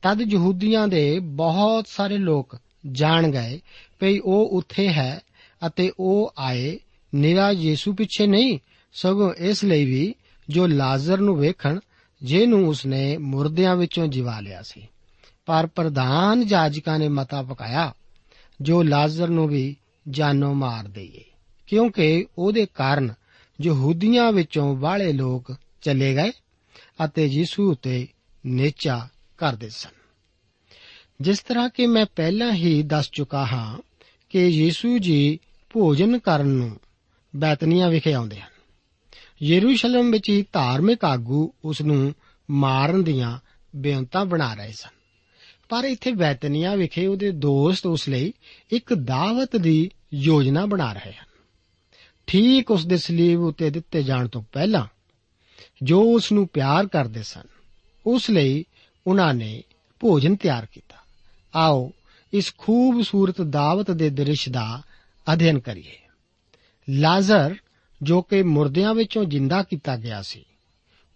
ਤਦ 0.03 0.21
ਯਹੂਦੀਆਂ 0.21 0.87
ਦੇ 0.87 1.19
ਬਹੁਤ 1.19 1.87
ਸਾਰੇ 1.87 2.17
ਲੋਕ 2.17 2.57
ਜਾਣ 2.91 3.31
ਗਏ 3.31 3.59
ਕਿ 3.99 4.21
ਉਹ 4.25 4.49
ਉੱਥੇ 4.49 4.87
ਹੈ 4.87 5.21
ਅਤੇ 5.67 5.91
ਉਹ 5.99 6.33
ਆਏ, 6.37 6.79
ਨਿਰਾ 7.15 7.51
ਯੀਸ਼ੂ 7.51 7.93
ਪਿੱਛੇ 7.93 8.27
ਨਹੀਂ, 8.27 8.59
ਸਗੋਂ 8.93 9.33
ਇਸ 9.33 9.63
ਲਈ 9.63 9.85
ਵੀ 9.85 10.15
ਜੋ 10.49 10.67
ਲਾਜ਼ਰ 10.67 11.17
ਨੂੰ 11.17 11.37
ਵੇਖਣ, 11.37 11.79
ਜਿਹਨੂੰ 12.23 12.67
ਉਸਨੇ 12.67 13.17
ਮੁਰਦਿਆਂ 13.17 13.75
ਵਿੱਚੋਂ 13.75 14.07
ਜਿਵਾ 14.07 14.39
ਲਿਆ 14.39 14.61
ਸੀ। 14.61 14.87
ਪਰ 15.45 15.67
ਪ੍ਰਧਾਨ 15.67 16.45
ਜਾਜਕਾਂ 16.45 16.99
ਨੇ 16.99 17.07
ਮਤਾ 17.07 17.43
ਪਕਾਇਆ, 17.43 17.93
ਜੋ 18.61 18.83
ਲਾਜ਼ਰ 18.83 19.27
ਨੂੰ 19.27 19.47
ਵੀ 19.47 19.75
ਜਾਨੋਂ 20.09 20.55
ਮਾਰ 20.55 20.87
ਦੇਈਏ, 20.87 21.23
ਕਿਉਂਕਿ 21.67 22.25
ਉਹਦੇ 22.37 22.65
ਕਾਰਨ 22.65 23.13
ਯਹੂਦੀਆਂ 23.61 24.31
ਵਿੱਚੋਂ 24.31 24.75
ਬਾਹਲੇ 24.75 25.13
ਲੋਕ 25.13 25.55
ਚਲੇ 25.81 26.15
ਗਏ 26.15 26.31
ਅਤੇ 27.05 27.25
ਯੀਸ਼ੂ 27.25 27.71
ਉਤੇ 27.71 28.07
ਨੇਚਾ 28.45 29.07
ਕਰਦੇ 29.37 29.69
ਸਨ। 29.69 29.89
ਜਿਸ 31.21 31.39
ਤਰ੍ਹਾਂ 31.39 31.69
ਕਿ 31.69 31.87
ਮੈਂ 31.87 32.05
ਪਹਿਲਾਂ 32.15 32.53
ਹੀ 32.53 32.83
ਦੱਸ 32.83 33.09
ਚੁੱਕਾ 33.11 33.45
ਹਾਂ 33.45 33.77
ਕਿ 34.29 34.47
ਯੀਸ਼ੂ 34.47 34.97
ਜੀ 34.97 35.39
ਭੋਜਨ 35.69 36.19
ਕਰਨ 36.19 36.47
ਨੂੰ 36.47 36.79
ਬੈਤਨੀਆਂ 37.35 37.89
ਵਿਖੇ 37.89 38.13
ਆਉਂਦੇ 38.13 38.39
ਹਨ। 38.39 38.49
ਯਰੂਸ਼ਲਮ 39.43 40.11
ਵਿੱਚ 40.11 40.29
ਹੀ 40.29 40.45
ਧਾਰਮਿਕ 40.53 41.05
ਆਗੂ 41.05 41.53
ਉਸ 41.65 41.81
ਨੂੰ 41.81 42.13
ਮਾਰਨ 42.51 43.03
ਦੀਆਂ 43.03 43.39
ਬੇਅੰਤਾਂ 43.75 44.25
ਬਣਾ 44.25 44.53
ਰਹੇ 44.53 44.71
ਸਨ। 44.71 44.89
ਪਰ 45.69 45.83
ਇੱਥੇ 45.83 46.11
ਬੈਤਨੀਆਂ 46.11 46.77
ਵਿਖੇ 46.77 47.07
ਉਹਦੇ 47.07 47.31
ਦੋਸਤ 47.31 47.85
ਉਸ 47.85 48.09
ਲਈ 48.09 48.33
ਇੱਕ 48.71 48.93
ਦਾਵਤ 48.93 49.55
ਦੀ 49.55 49.91
ਯੋਜਨਾ 50.13 50.65
ਬਣਾ 50.65 50.93
ਰਹੇ 50.93 51.13
ਹਨ। 51.13 51.25
ਠੀਕ 52.27 52.71
ਉਸ 52.71 52.85
ਦੇ 52.85 52.97
ਸਲੀਬ 52.97 53.39
ਉਤੇ 53.39 53.69
ਦਿੱਤੇ 53.69 54.03
ਜਾਣ 54.03 54.27
ਤੋਂ 54.27 54.43
ਪਹਿਲਾਂ 54.51 54.85
ਜੋ 55.83 56.01
ਉਸ 56.01 56.31
ਨੂੰ 56.31 56.47
ਪਿਆਰ 56.47 56.87
ਕਰਦੇ 56.87 57.23
ਸਨ, 57.23 57.41
ਉਸ 58.05 58.29
ਲਈ 58.29 58.65
ਉਹਨਾਂ 59.07 59.33
ਨੇ 59.33 59.63
ਭੋਜਨ 59.99 60.35
ਤਿਆਰ 60.35 60.65
ਕੀਤਾ। 60.65 60.95
ਆਓ 61.55 61.91
ਇਸ 62.33 62.53
ਖੂਬਸੂਰਤ 62.57 63.41
ਦਾਵਤ 63.41 63.91
ਦੇ 63.91 64.09
ਦ੍ਰਿਸ਼ 64.09 64.49
ਦਾ 64.49 64.81
ਅਧਿਐਨ 65.33 65.59
ਕਰੀਏ। 65.59 65.99
ਲਾਜ਼ਰ, 66.89 67.55
ਜੋ 68.01 68.21
ਕਿ 68.21 68.43
ਮੁਰਦਿਆਂ 68.43 68.93
ਵਿੱਚੋਂ 68.93 69.25
ਜਿੰਦਾ 69.25 69.63
ਕੀਤਾ 69.63 69.95
ਗਿਆ 69.95 70.21
ਸੀ, 70.21 70.45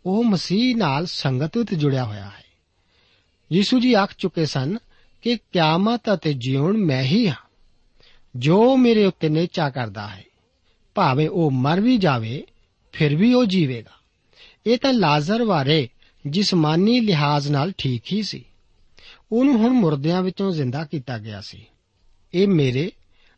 ਉਹ 0.05 0.23
ਮਸੀਹ 0.23 0.75
ਨਾਲ 0.75 1.05
ਸੰਗਤ 1.05 1.57
ਵਿੱਚ 1.57 1.75
ਜੁੜਿਆ 1.75 2.05
ਹੋਇਆ 2.05 2.25
ਹੈ। 2.25 2.43
ਯੀਸ਼ੂ 3.53 3.79
ਜੀ 3.79 3.93
ਆਖ 3.93 4.13
ਚੁੱਕੇ 4.17 4.45
ਸਨ 4.45 4.77
ਕਿ 5.21 5.37
ਕਿਆਮਤ 5.37 6.01
ਅਤੇ 6.13 6.33
ਜੀਵਨ 6.33 6.77
ਮੈਂ 6.77 7.03
ਹੀ 7.03 7.27
ਹਾਂ। 7.27 7.49
ਜੋ 8.35 8.77
ਮੇਰੇ 8.77 9.05
ਉੱਤੇ 9.05 9.29
ਨੇਚਾ 9.29 9.69
ਕਰਦਾ 9.69 10.07
ਹੈ, 10.07 10.23
ਭਾਵੇਂ 10.95 11.29
ਉਹ 11.29 11.51
ਮਰ 11.51 11.79
ਵੀ 11.79 11.97
ਜਾਵੇ, 11.97 12.43
ਫਿਰ 12.91 13.15
ਵੀ 13.15 13.33
ਉਹ 13.33 13.45
ਜੀਵੇਗਾ। 13.45 13.93
ਇਹ 14.65 14.77
ਤਾਂ 14.77 14.93
ਲਾਜ਼ਰ 14.93 15.45
ਬਾਰੇ 15.45 15.89
ਜਿਸਮਾਨੀ 16.27 16.99
ਲਿਹਾਜ਼ 16.99 17.47
ਨਾਲ 17.47 17.71
ਠੀਕ 17.77 18.03
ਹੀ 18.13 18.23
ਸੀ। 18.23 18.45
ਉਹਨੂੰ 19.31 19.57
ਹੁਣ 19.57 19.69
ਮੁਰਦਿਆਂ 19.69 20.21
ਵਿੱਚੋਂ 20.21 20.51
ਜ਼ਿੰਦਾ 20.51 20.85
ਕੀਤਾ 20.85 21.17
ਗਿਆ 21.17 21.41
ਸੀ। 21.41 21.65
ਇਹ 22.33 22.47
ਮੇਰੇ 22.47 22.91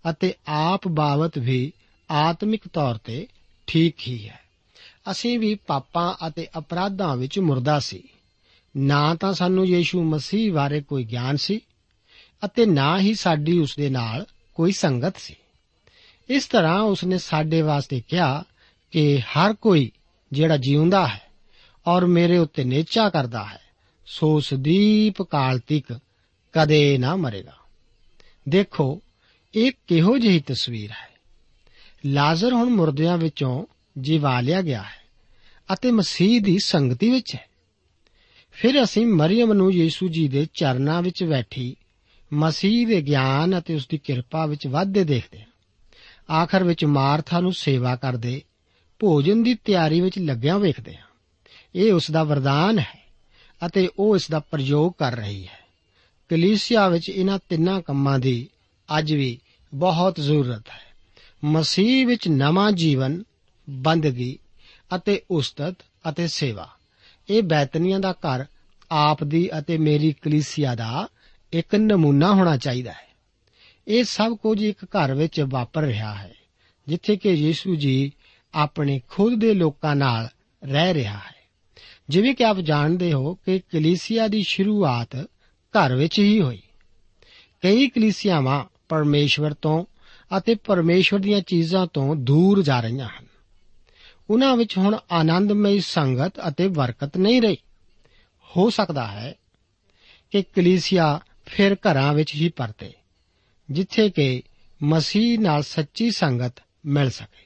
ਅਤੇ 0.10 0.34
ਆਪ 0.48 0.88
ਬਾਬਤ 0.88 1.38
ਵੀ 1.38 1.74
ਆਤਮਿਕ 2.12 2.68
ਤੌਰ 2.74 2.98
ਤੇ 2.98 3.28
ਠੀਕ 3.68 3.96
ਹੀ 4.08 4.30
ਹੈ। 4.30 4.40
ਅਸੀਂ 5.12 5.40
ਵੀ 5.40 5.56
ਪਾਪਾਂ 5.56 6.28
ਅਤੇ 6.28 6.48
ਅਪਰਾਧਾਂ 6.58 7.18
ਵਿੱਚ 7.18 7.40
ਮੁਰਦਾ 7.40 7.80
ਸੀ। 7.80 8.04
ਨਾ 8.78 9.16
ਤਾਂ 9.16 9.34
ਸਾਨੂੰ 9.34 9.66
ਯੀਸ਼ੂ 9.66 10.04
ਮਸੀਹ 10.04 10.54
ਬਾਰੇ 10.54 10.82
ਕੋਈ 10.82 11.04
ਗਿਆਨ 11.04 11.38
ਸੀ 11.38 11.60
ਅਤੇ 12.46 12.66
ਨਾ 12.66 13.00
ਹੀ 13.00 13.14
ਸਾਡੀ 13.14 13.60
ਉਸ 13.60 13.76
ਦੇ 13.76 13.90
ਨਾਲ 13.90 14.26
ਕੋਈ 14.56 14.72
ਸੰਗਤ 14.72 15.18
ਸੀ। 15.18 15.36
ਇਸ 16.30 16.46
ਤਰ੍ਹਾਂ 16.46 16.82
ਉਸਨੇ 16.82 17.18
ਸਾਡੇ 17.18 17.62
ਵਾਸਤੇ 17.62 18.02
ਕਿਹਾ 18.08 18.44
ਕਿ 18.92 19.20
ਹਰ 19.20 19.54
ਕੋਈ 19.54 19.92
ਜਿਹੜਾ 20.32 20.58
ਜਿਉਂਦਾ 20.58 21.08
ਹੈ 21.08 21.29
ਔਰ 21.90 22.06
ਮੇਰੇ 22.06 22.38
ਉੱਤੇ 22.38 22.64
ਨੇਚਾ 22.64 23.10
ਕਰਦਾ 23.10 23.46
ਹੈ, 23.46 23.62
ਸੋ 24.06 24.40
ਸਦੀਪ 24.40 25.22
ਕਾਲ 25.22 25.60
ਤੱਕ 25.60 26.00
ਕਦੇ 26.54 26.98
ਨਾ 26.98 27.16
ਮਰੇਗਾ। 27.16 27.56
ਦੇਖੋ, 28.50 29.02
ਇਹ 29.56 29.72
ਕਿਹੋ 29.88 30.18
ਜਿਹੀ 30.18 30.40
ਤਸਵੀਰ 30.40 30.92
ਹੈ। 30.92 31.10
ਲਾਜ਼ਰ 32.06 32.54
ਹੁਣ 32.54 32.70
ਮੁਰਦਿਆਂ 32.70 33.18
ਵਿੱਚੋਂ 33.18 33.66
ਜਿਵਾ 33.98 34.42
ਲਿਆ 34.42 34.62
ਗਿਆ 34.62 34.82
ਹੈ 34.82 35.00
ਅਤੇ 35.74 35.92
ਮਸੀਹ 35.92 36.42
ਦੀ 36.42 36.58
ਸੰਗਤੀ 36.64 37.12
ਵਿੱਚ 37.12 37.36
ਹੈ। 37.36 37.48
ਫਿਰ 38.52 38.84
ਅਸੀਂ 38.84 39.08
ਮਰੀਮ 39.08 39.54
ਨੂੰ 39.54 39.72
ਯੀਸ਼ੂ 39.72 40.08
ਜੀ 40.08 40.28
ਦੇ 40.28 40.48
ਚਰਨਾਂ 40.54 41.02
ਵਿੱਚ 41.02 41.24
ਬੈਠੀ, 41.24 41.76
ਮਸੀਹ 42.34 42.88
ਦੇ 42.88 43.02
ਗਿਆਨ 43.02 43.60
ਅਤੇ 43.60 43.76
ਉਸ 43.76 43.88
ਦੀ 43.88 43.98
ਕਿਰਪਾ 43.98 44.46
ਵਿੱਚ 44.46 44.68
ਵਾਧੇ 44.68 45.04
ਦੇਖਦੇ 45.04 45.40
ਹਾਂ। 45.40 45.48
ਆਖਰ 46.34 46.64
ਵਿੱਚ 46.64 46.86
ਮਾਰਥਾ 46.86 47.40
ਨੂੰ 47.40 47.54
ਸੇਵਾ 47.54 47.96
ਕਰਦੇ, 47.96 48.42
ਭੋਜਨ 49.00 49.44
ਦੀ 49.44 49.54
ਤਿਆਰੀ 49.54 50.02
ਵਿੱਚ 50.02 50.20
ਲੱਗਿਆ 50.20 50.58
ਵੇਖਦੇ 50.58 50.98
ਹਾਂ। 50.98 51.09
ਇਹ 51.76 51.94
ਉਸ 51.94 52.12
ਦਾ 52.12 52.24
ਵਰਦਾਨ 52.24 52.80
ਹੈ 52.80 53.08
ਅਤੇ 53.66 53.90
ਉਹ 54.00 54.16
ਇਸ 54.16 54.30
ਦਾ 54.32 54.40
ਪ੍ਰਯੋਗ 54.40 54.92
ਕਰ 54.98 55.16
ਰਹੀ 55.16 55.48
ਹੈ। 55.48 55.60
ਕਲੀਸਿਆ 56.30 56.90
ਵਿੱਚ 56.90 57.10
ਇਹਨਾਂ 57.10 57.40
ਤਿੰਨਾਂ 57.50 57.82
ਕੰਮਾਂ 57.82 58.20
ਦੀ 58.20 58.50
ਅੱਜ 58.98 59.14
ਵੀ 59.14 59.40
ਬਹੁਤ 59.74 60.16
ਜ਼ਰੂਰਤ 60.20 60.70
ਹੈ। 60.70 60.90
ਮਸੀਹ 61.44 62.08
ਵਿੱਚ 62.08 62.28
ਨਵਾਂ 62.28 62.72
ਜੀਵਨ, 62.72 63.24
ਬੰਦਗੀ 63.70 64.40
ਅਤੇ 64.96 65.22
ਉਸਤਤ 65.32 65.76
ਅਤੇ 66.10 66.28
ਸੇਵਾ। 66.28 66.70
ਇਹ 67.30 67.44
ਬੈਤਨੀਆਂ 67.44 68.00
ਦਾ 68.00 68.12
ਘਰ 68.12 68.46
ਆਪ 68.92 69.24
ਦੀ 69.24 69.50
ਅਤੇ 69.60 69.78
ਮੇਰੀ 69.78 70.16
ਕਲੀਸਿਆ 70.22 70.76
ਦਾ 70.76 71.08
ਇੱਕ 71.54 71.76
ਨਮੂਨਾ 71.76 72.34
ਹੋਣਾ 72.34 72.58
ਚਾਹੀਦਾ 72.58 72.92
ਹੈ। 72.92 73.10
ਇਹ 73.88 74.04
ਸਭ 74.04 74.34
ਕੁਝ 74.38 74.64
ਇੱਕ 74.64 74.84
ਘਰ 74.84 75.14
ਵਿੱਚ 75.14 75.42
ਵਾਪਰ 75.42 75.82
ਰਿਹਾ 75.82 76.16
ਹੈ, 76.16 76.34
ਜਿੱਥੇ 76.88 77.16
ਕਿ 77.16 77.32
ਯੀਸ਼ੂ 77.32 77.76
ਜੀ 77.76 78.12
ਆਪਣੇ 78.54 79.02
ਖੁਦ 79.10 79.42
ਦੇ 79.42 79.54
ਲੋਕਾਂ 79.54 79.96
ਨਾਲ 79.96 80.30
ਰਹਿ 80.64 80.94
ਰਿਹਾ 80.94 81.18
ਹੈ। 81.18 81.39
ਜਿਵੇਂ 82.10 82.36
ਕਿ 82.36 82.44
ਆਪ 82.44 82.58
ਜਾਣਦੇ 82.58 83.14
ਹੋ 83.14 83.36
ਕਿ 83.36 83.60
ਕਲੀਸਿਆ 83.60 84.28
ਦੀ 84.28 84.44
ਸ਼ੁਰੂਆਤ 84.44 85.16
ਘਰ 85.74 85.96
ਵਿੱਚ 85.96 86.20
ਹੀ 86.20 86.42
ਹੋਈ। 86.42 86.62
ਕਈ 87.62 87.88
ਕਲੀਸਿਆਵਾਂ 87.88 88.66
ਪਰਮੇਸ਼ਵਰ 88.90 89.54
ਤੋਂ 89.54 89.86
ਅਤੇ 90.38 90.56
ਪਰਮੇਸ਼ਵਰ 90.56 91.20
ਦੀਆਂ 91.20 91.42
ਚੀਜ਼ਾਂ 91.42 91.88
ਤੋਂ 91.88 92.16
ਦੂਰ 92.16 92.62
ਜਾ 92.62 92.82
ਰਹੀਆਂ 92.82 93.08
ਹਨ। 93.08 93.26
ਉਹਨਾਂ 94.30 94.58
ਵਿੱਚ 94.58 94.78
ਹੁਣ 94.78 94.98
ਆਨੰਦਮਈ 95.12 95.80
ਸੰਗਤ 95.80 96.34
ਅਤੇ 96.48 96.68
ਬਰਕਤ 96.68 97.18
ਨਹੀਂ 97.18 97.42
ਰਹੀ। 97.42 97.58
ਹੋ 98.58 98.70
ਸਕਦਾ 98.70 99.08
ਹੈ 99.08 99.36
ਕਿ 100.32 100.44
ਕਲੀਸਿਆ 100.44 101.20
ਫਿਰ 101.46 101.74
ਘਰਾਂ 101.74 102.14
ਵਿੱਚ 102.14 102.36
ਹੀ 102.36 102.50
ਪਰਤੇ, 102.50 102.94
ਜਿੱਥੇ 103.72 104.10
ਕਿ 104.10 104.42
ਮਸੀਹ 104.84 105.40
ਨਾਲ 105.40 105.64
ਸੱਚੀ 105.64 106.12
ਸੰਗਤ 106.12 106.54
ਮਿਲ 106.86 107.10
ਸਕੇ। 107.10 107.46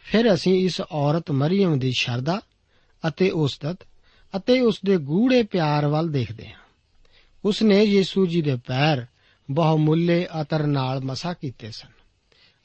ਫਿਰ 0.00 0.34
ਅਸੀਂ 0.34 0.64
ਇਸ 0.64 0.80
ਔਰਤ 0.80 1.30
ਮਰੀਮ 1.30 1.78
ਦੀ 1.78 1.92
ਸ਼ਰਧਾ 1.98 2.40
ਅਤੇ 3.08 3.30
ਉਸਤਤ 3.30 3.78
ਅਤੇ 4.36 4.60
ਉਸ 4.60 4.80
ਦੇ 4.84 4.96
ਗੂੜੇ 4.96 5.42
ਪਿਆਰ 5.42 5.86
ਵੱਲ 5.86 6.08
ਦੇਖਦੇ 6.08 6.46
ਹਾਂ। 6.48 6.60
ਉਸ 7.44 7.62
ਨੇ 7.62 7.82
ਯੀਸ਼ੂ 7.82 8.26
ਜੀ 8.26 8.42
ਦੇ 8.42 8.56
ਪੈਰ 8.56 9.06
ਬਹੁਮੁੱਲੇ 9.50 10.26
ਅਤਰ 10.40 10.66
ਨਾਲ 10.66 11.00
ਮਸਾ 11.00 11.32
ਕੀਤੇ 11.32 11.70
ਸਨ 11.70 11.88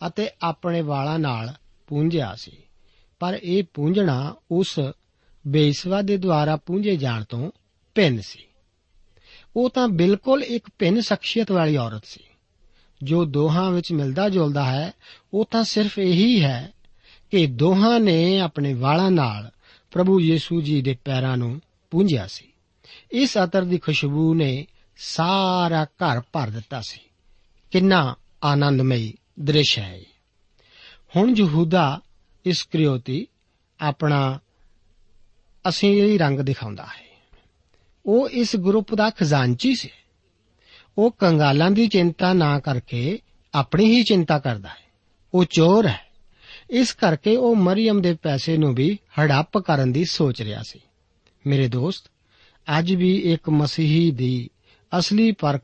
ਅਤੇ 0.08 0.30
ਆਪਣੇ 0.42 0.82
ਵਾਲਾਂ 0.82 1.20
ਨਾਲ 1.20 1.54
ਪੂੰਝਿਆ 1.88 2.36
ਸੀ। 2.36 2.52
ਪਰ 3.20 3.40
ਇਹ 3.44 3.64
ਪੂੰਝਣਾ 3.74 4.36
ਉਸ 4.52 4.80
ਬੇਸਵਾ 5.48 6.02
ਦੇ 6.02 6.18
ਦੁਆਰਾ 6.18 6.56
ਪੂੰਝੇ 6.56 6.96
ਜਾਣ 6.96 7.24
ਤੋਂ 7.24 7.52
ਭਿੰਨ 7.96 8.22
ਸੀ। 8.22 8.40
ਉਹ 9.56 9.70
ਤਾਂ 9.70 9.88
ਬਿਲਕੁਲ 9.88 10.44
ਇੱਕ 10.44 10.66
ਭਿੰਨ 10.80 11.02
ਸ਼ਖਸੀਅਤ 11.02 11.52
ਵਾਲੀ 11.52 11.78
ਔਰਤ 11.78 12.06
ਸੀ। 12.06 12.24
ਜੋ 13.04 13.26
ਦੋਹਾਂ 13.26 13.72
ਵਿੱਚ 13.72 13.92
ਮਿਲਦਾ 13.92 14.30
ਜੁਲਦਾ 14.30 14.64
ਹੈ, 14.64 14.92
ਉਹ 15.34 15.46
ਤਾਂ 15.52 15.64
ਸਿਰਫ 15.64 16.00
ਇਹੀ 16.00 16.44
ਹੈ 16.44 16.74
ਕਿ 17.32 17.48
ਦੋਹਾਂ 17.48 18.00
ਨੇ 18.00 18.40
ਆਪਣੇ 18.40 18.74
ਵਾਲਾਂ 18.74 19.12
ਨਾਲ 19.12 19.52
ਪ੍ਰਭੂ 19.96 20.20
ਯੀਸ਼ੂ 20.20 20.62
ਜੀ 20.62 20.82
ਦੇ 20.82 20.98
ਪੈਰਾਂ 21.06 21.38
ਨੂੰ 21.38 21.62
ਪੂੰਝਿਆ 21.92 22.28
ਸੀ। 22.28 22.46
ਇਸ 23.12 23.38
ਅਤਰ 23.44 23.64
ਦੀ 23.64 23.78
ਖੁਸ਼ਬੂ 23.78 24.34
ਨੇ 24.34 24.68
ਸਾਰਾ 24.98 25.84
ਘਰ 25.84 26.22
ਭਰ 26.34 26.50
ਦਿੱਤਾ 26.50 26.82
ਸੀ। 26.82 27.00
ਕਿੰਨਾ 27.72 28.16
ਆਨੰਦਮਈ 28.44 29.14
ਦ੍ਰਿਸ਼ 29.40 29.80
ਹੈ 29.80 29.96
ਇਹ। 29.96 30.06
ਹੁਣ 31.16 31.34
ਯਹੂਦਾ 31.38 32.02
ਇਸਕਰੀਓਤੀ 32.46 33.28
ਆਪਣਾ 33.80 34.40
ਅਸਲੀ 35.70 36.18
ਰੰਗ 36.18 36.40
ਦਿਖਾਉਂਦਾ 36.40 36.84
ਹੈ। 36.84 37.18
ਉਹ 38.06 38.30
ਇਸ 38.30 38.56
ਗਰੁੱਪ 38.56 38.96
ਦਾ 38.96 39.10
ਖਜ਼ਾਨਚੀ 39.10 39.76
ਸੀ। 39.76 39.90
ਉਹ 40.98 41.12
ਕੰਗਾਲਾਂ 41.12 41.72
ਦੀ 41.72 41.88
ਚਿੰਤਾ 41.88 42.34
ਨਾ 42.34 42.60
ਕਰਕੇ 42.60 43.20
ਆਪਣੀ 43.54 43.86
ਹੀ 43.86 44.04
ਚਿੰਤਾ 44.04 44.40
ਕਰਦਾ 44.40 44.70
ਹੈ। 44.70 44.92
ਉਹ 45.34 45.46
ਚੋਰ 45.46 45.88
ਹੈ। 45.88 46.05
ਇਸ 46.76 46.94
ਕਰਕੇ 46.94 47.36
ਉਹ 47.36 47.56
ਮਰੀਮ 47.56 48.02
ਦੇ 48.02 48.14
ਪੈਸੇ 48.14 48.58
ਨੂੰ 48.58 48.76
ਵੀ 48.76 48.98
ਹੜੱਪ 49.20 49.58
ਕਰਨ 49.58 49.92
ਦੀ 49.92 50.06
ਸੋਚ 50.06 50.42
ਰਿਹਾ 50.42 50.64
ਸੀ। 50.64 50.80
ਮੇਰੇ 51.48 51.68
ਦੋਸਤ, 51.68 52.12
ਅੱਜ 52.80 52.94
ਵੀ 52.94 53.16
ਇੱਕ 53.18 53.50
ਮਸੀਹੀ 53.50 54.12
ਦੀ 54.12 54.50
ਅਸਲੀ 54.98 55.32
ਪਰਖ 55.32 55.62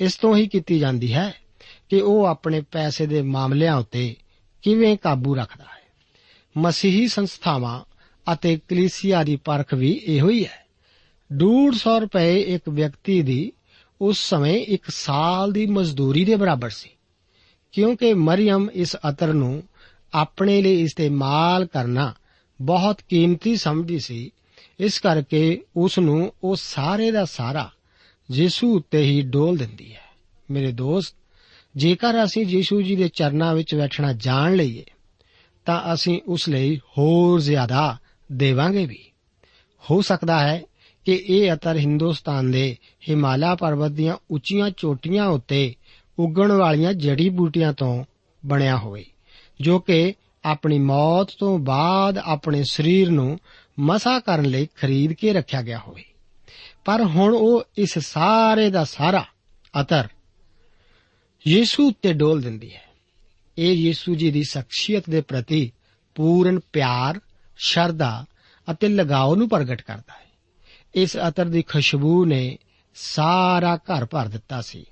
ਇਸ 0.00 0.16
ਤੋਂ 0.16 0.36
ਹੀ 0.36 0.48
ਕੀਤੀ 0.48 0.78
ਜਾਂਦੀ 0.78 1.12
ਹੈ 1.14 1.34
ਕਿ 1.88 2.00
ਉਹ 2.00 2.24
ਆਪਣੇ 2.24 2.60
ਪੈਸੇ 2.60 3.06
ਦੇ 3.06 3.22
ਮਾਮਲਿਆਂ 3.22 3.76
ਉੱਤੇ 3.76 4.16
ਕਿਵੇਂ 4.62 4.96
ਕਾਬੂ 4.96 5.34
ਰੱਖਦਾ 5.34 5.64
ਹੈ। 5.64 5.92
ਮਸੀਹੀ 6.56 7.08
ਸੰਸਥਾਵਾਂ 7.08 7.84
ਅਤੇ 8.32 8.60
ਕਲੀਸਿਆ 8.68 9.24
ਦੀ 9.24 9.36
ਪਰਖ 9.36 9.74
ਵੀ 9.74 10.00
ਇਹੋ 10.04 10.30
ਹੀ 10.30 10.44
ਹੈ। 10.44 10.66
150 11.32 12.00
ਰੁਪਏ 12.00 12.40
ਇੱਕ 12.40 12.68
ਵਿਅਕਤੀ 12.68 13.22
ਦੀ 13.22 13.52
ਉਸ 14.00 14.18
ਸਮੇਂ 14.18 14.54
ਇੱਕ 14.54 14.82
ਸਾਲ 14.90 15.52
ਦੀ 15.52 15.66
ਮਜ਼ਦੂਰੀ 15.66 16.24
ਦੇ 16.24 16.36
ਬਰਾਬਰ 16.36 16.70
ਸੀ। 16.70 16.90
ਕਿਉਂਕਿ 17.72 18.14
ਮਰੀਮ 18.14 18.70
ਇਸ 18.74 18.96
ਅਤਰ 19.08 19.32
ਨੂੰ 19.32 19.62
ਆਪਣੇ 20.14 20.62
ਲਈ 20.62 20.80
ਇਸਤੇਮਾਲ 20.80 21.66
ਕਰਨਾ 21.66 22.14
ਬਹੁਤ 22.62 23.00
ਕੀਮਤੀ 23.08 23.56
ਸਮਝਦੀ 23.56 23.98
ਸੀ। 23.98 24.30
ਇਸ 24.80 25.00
ਕਰਕੇ 25.00 25.62
ਉਸ 25.76 25.98
ਨੂੰ 25.98 26.32
ਉਹ 26.44 26.56
ਸਾਰੇ 26.56 27.10
ਦਾ 27.10 27.24
ਸਾਰਾ 27.24 27.70
ਯੀਸ਼ੂ 28.32 28.76
ਉੱਤੇ 28.76 29.02
ਹੀ 29.02 29.22
ਡੋਲ 29.22 29.56
ਦਿੰਦੀ 29.56 29.94
ਹੈ। 29.94 30.00
ਮੇਰੇ 30.50 30.72
ਦੋਸਤ, 30.72 31.14
ਜੇਕਰ 31.76 32.24
ਅਸੀਂ 32.24 32.46
ਯੀਸ਼ੂ 32.46 32.82
ਜੀ 32.82 32.96
ਦੇ 32.96 33.08
ਚਰਨਾਂ 33.08 33.54
ਵਿੱਚ 33.54 33.74
ਬੈਠਣਾ 33.74 34.12
ਜਾਣ 34.12 34.56
ਲਈਏ, 34.56 34.84
ਤਾਂ 35.64 35.94
ਅਸੀਂ 35.94 36.20
ਉਸ 36.26 36.48
ਲਈ 36.48 36.76
ਹੋਰ 36.76 37.40
ਜ਼ਿਆਦਾ 37.40 37.96
ਦੇਵਾਂਗੇ 38.32 38.86
ਵੀ। 38.86 39.04
ਹੋ 39.90 40.02
ਸਕਦਾ 40.02 40.48
ਹੈ 40.48 40.62
ਕਿ 41.04 41.24
ਇਹ 41.28 41.52
ਅਤਰ 41.52 41.76
ਹਿੰਦੁਸਤਾਨ 41.76 42.50
ਦੇ 42.50 42.76
ਹਿਮਾਲਾ 43.08 43.54
ਪਰਬਤ 43.54 43.90
ਦੀਆਂ 43.90 44.16
ਉੱਚੀਆਂ 44.30 44.70
ਚੋਟੀਆਂ 44.76 45.26
ਉੱਤੇ 45.26 45.74
ਉੱਗਣ 46.18 46.52
ਵਾਲੀਆਂ 46.52 46.92
ਜੜੀ 46.92 47.28
ਬੂਟੀਆਂ 47.28 47.72
ਤੋਂ 47.72 48.04
ਬਣਿਆ 48.46 48.76
ਹੋਵੇ। 48.76 49.04
ਜੋ 49.60 49.78
ਕਿ 49.78 50.14
ਆਪਣੀ 50.44 50.78
ਮੌਤ 50.78 51.28
ਤੋਂ 51.38 51.58
ਬਾਅਦ 51.58 52.18
ਆਪਣੇ 52.18 52.64
ਸਰੀਰ 52.64 53.10
ਨੂੰ 53.10 53.38
ਮਸਾ 53.80 54.20
ਕਰਨ 54.20 54.44
ਲਈ 54.44 54.68
ਖਰੀਦ 54.76 55.12
ਕੇ 55.12 55.32
ਰੱਖਿਆ 55.32 55.62
ਗਿਆ 55.62 55.78
ਹੋਵੇ। 55.78 56.04
ਪਰ 56.84 57.02
ਹੁਣ 57.02 57.34
ਉਹ 57.34 57.64
ਇਸ 57.78 57.98
ਸਾਰੇ 57.98 58.70
ਦਾ 58.70 58.84
ਸਾਰਾ 58.84 59.24
ਅਤਰ 59.80 60.08
ਯੀਸ਼ੂ 61.48 61.88
ਉੱਤੇ 61.88 62.12
ਡੋਲ 62.12 62.42
ਦਿੰਦੀ 62.42 62.74
ਹੈ। 62.74 62.82
ਇਹ 63.58 63.72
ਯੀਸ਼ੂ 63.72 64.14
ਜੀ 64.14 64.30
ਦੀ 64.30 64.42
ਸ਼ਖਸੀਅਤ 64.42 65.10
ਦੇ 65.10 65.20
ਪ੍ਰਤੀ 65.20 65.72
ਪੂਰਨ 66.14 66.60
ਪਿਆਰ, 66.72 67.20
ਸ਼ਰਧਾ 67.56 68.26
ਅਤੇ 68.70 68.88
ਲਗਾਓ 68.88 69.34
ਨੂੰ 69.34 69.48
ਪ੍ਰਗਟ 69.48 69.82
ਕਰਦਾ 69.82 70.12
ਹੈ। 70.12 70.30
ਇਸ 70.94 71.16
ਅਤਰ 71.28 71.46
ਦੀ 71.46 71.62
ਖੁਸ਼ਬੂ 71.62 72.24
ਨੇ 72.24 72.58
ਸਾਰਾ 72.94 73.76
ਘਰ 73.76 74.06
ਭਰ 74.06 74.28
ਦਿੱਤਾ 74.28 74.60
ਸੀ 74.60 74.84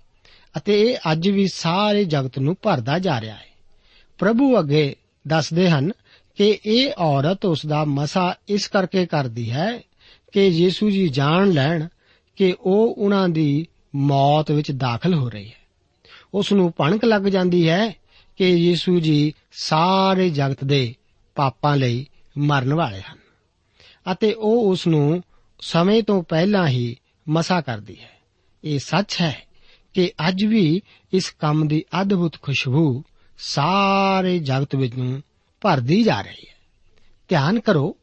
ਅਤੇ 0.56 0.80
ਇਹ 0.82 0.96
ਅੱਜ 1.12 1.28
ਵੀ 1.28 1.46
ਸਾਰੇ 1.52 2.04
ਜਗਤ 2.04 2.38
ਨੂੰ 2.38 2.56
ਭਰਦਾ 2.62 2.98
ਜਾ 2.98 3.20
ਰਿਹਾ 3.20 3.36
ਹੈ। 3.36 3.47
ਪ੍ਰਭੂ 4.18 4.58
ਅੱਗੇ 4.58 4.96
ਦੱਸਦੇ 5.28 5.70
ਹਨ 5.70 5.92
ਕਿ 6.36 6.58
ਇਹ 6.66 6.92
ਔਰਤ 6.98 7.44
ਉਸ 7.44 7.66
ਦਾ 7.66 7.84
ਮਸਾ 7.84 8.34
ਇਸ 8.48 8.68
ਕਰਕੇ 8.68 9.06
ਕਰਦੀ 9.06 9.50
ਹੈ 9.50 9.80
ਕਿ 10.32 10.46
ਯੀਸ਼ੂ 10.46 10.90
ਜੀ 10.90 11.08
ਜਾਣ 11.08 11.50
ਲੈਣ 11.50 11.86
ਕਿ 12.36 12.54
ਉਹ 12.60 12.94
ਉਹਨਾਂ 12.98 13.28
ਦੀ 13.28 13.66
ਮੌਤ 13.94 14.50
ਵਿੱਚ 14.50 14.70
ਦਾਖਲ 14.70 15.14
ਹੋ 15.14 15.28
ਰਹੀ 15.28 15.48
ਹੈ। 15.48 15.58
ਉਸ 16.34 16.52
ਨੂੰ 16.52 16.72
ਭਣਕ 16.76 17.04
ਲੱਗ 17.04 17.22
ਜਾਂਦੀ 17.22 17.68
ਹੈ 17.68 17.96
ਕਿ 18.36 18.48
ਯੀਸ਼ੂ 18.48 19.00
ਜੀ 19.00 19.32
ਸਾਰੇ 19.52 20.30
ਜਗਤ 20.30 20.64
ਦੇ 20.64 20.94
ਪਾਪਾਂ 21.34 21.76
ਲਈ 21.76 22.06
ਮਰਨ 22.38 22.74
ਵਾਲੇ 22.74 23.00
ਹਨ 23.00 23.18
ਅਤੇ 24.12 24.32
ਉਹ 24.32 24.70
ਉਸ 24.70 24.86
ਨੂੰ 24.86 25.22
ਸਮੇਂ 25.60 26.02
ਤੋਂ 26.02 26.22
ਪਹਿਲਾਂ 26.22 26.68
ਹੀ 26.68 26.96
ਮਸਾ 27.28 27.60
ਕਰਦੀ 27.60 27.96
ਹੈ। 28.00 28.10
ਇਹ 28.64 28.78
ਸੱਚ 28.78 29.16
ਹੈ 29.20 29.42
ਕਿ 29.94 30.12
ਅੱਜ 30.28 30.44
ਵੀ 30.44 30.80
ਇਸ 31.12 31.30
ਕੰਮ 31.30 31.68
ਦੀ 31.68 31.84
ਅਦਭੁਤ 32.02 32.36
ਖੁਸ਼ਬੂ 32.42 33.02
ਸਾਰੇ 33.38 34.38
ਜਗਤ 34.38 34.76
ਵਿੱਚ 34.76 34.94
ਨੂੰ 34.94 35.22
ਭਰਦੀ 35.60 36.02
ਜਾ 36.02 36.20
ਰਹੀ 36.20 36.46
ਹੈ। 36.48 36.54
ਧਿਆਨ 37.28 37.60
ਕਰੋ 37.60 37.96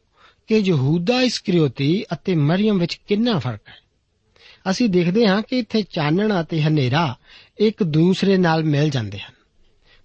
ਕਿ 0.46 0.58
ਯਹੂਦਾ 0.58 1.20
ਇਸਕਰੀਓਤੀ 1.20 2.04
ਅਤੇ 2.12 2.34
ਮਰੀਮ 2.34 2.78
ਵਿੱਚ 2.78 2.94
ਕਿੰਨਾ 2.94 3.38
ਫ਼ਰਕ 3.38 3.68
ਹੈ। 3.68 3.74
ਅਸੀਂ 4.70 4.88
ਦੇਖਦੇ 4.88 5.26
ਹਾਂ 5.26 5.42
ਕਿ 5.42 5.58
ਇੱਥੇ 5.58 5.82
ਚਾਨਣ 5.82 6.40
ਅਤੇ 6.40 6.62
ਹਨੇਰਾ 6.62 7.16
ਇੱਕ 7.58 7.82
ਦੂਸਰੇ 7.82 8.36
ਨਾਲ 8.36 8.64
ਮਿਲ 8.64 8.90
ਜਾਂਦੇ 8.90 9.18
ਹਨ। 9.18 9.34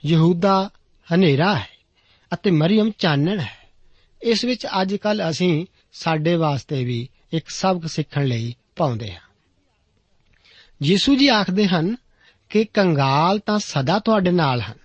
ਯਹੂਦਾ 0.05 0.69
ਹਨੇਰਾ 1.15 1.55
ਹੈ 1.55 1.67
ਅਤੇ 2.33 2.51
ਮਰੀਮ 2.51 2.91
ਚਾਨਣ 2.97 3.39
ਹੈ। 3.39 3.69
ਇਸ 4.23 4.45
ਵਿੱਚ 4.45 4.67
ਅੱਜ 4.81 4.95
ਕੱਲ 4.95 5.29
ਅਸੀਂ 5.29 5.65
ਸਾਡੇ 5.93 6.35
ਵਾਸਤੇ 6.35 6.85
ਵੀ 6.85 7.09
ਇੱਕ 7.33 7.49
ਸਬਕ 7.49 7.87
ਸਿੱਖਣ 7.87 8.25
ਲਈ 8.25 8.55
ਪਾਉਂਦੇ 8.75 9.13
ਹਾਂ। 9.13 9.21
ਯੀਸ਼ੂ 10.83 11.15
ਜੀ 11.15 11.27
ਆਖਦੇ 11.27 11.67
ਹਨ 11.67 11.95
ਕਿ 12.49 12.65
ਕੰਗਾਲ 12.65 13.39
ਤਾਂ 13.39 13.59
ਸਦਾ 13.59 13.99
ਤੁਹਾਡੇ 13.99 14.31
ਨਾਲ 14.31 14.61
ਹਨ। 14.61 14.80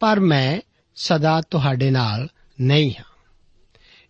ਪਰ 0.00 0.20
ਮੈਂ 0.20 0.60
ਸਦਾ 0.94 1.40
ਤੁਹਾਡੇ 1.40 1.90
ਨਾਲ 1.90 2.28
ਨਹੀਂ 2.60 2.90
ਹਾਂ। 2.90 3.04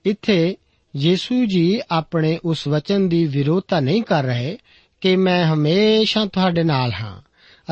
ਇੱਥੇ 0.05 0.57
ਯੀਸ਼ੂ 0.97 1.47
ਜੀ 1.47 1.81
ਆਪਣੇ 1.91 2.39
ਉਸ 2.45 2.69
ਵਚਨ 2.69 3.09
ਦੀ 3.09 3.25
ਵਿਰੋਧਤਾ 3.25 3.81
ਨਹੀਂ 3.81 4.03
ਕਰ 4.03 4.25
ਰਹੇ 4.25 4.59
ਕਿ 5.01 5.17
ਮੈਂ 5.17 5.47
ਹਮੇਸ਼ਾ 5.47 6.27
ਤੁਹਾਡੇ 6.27 6.63
ਨਾਲ 6.63 6.93
ਹਾਂ 6.93 7.23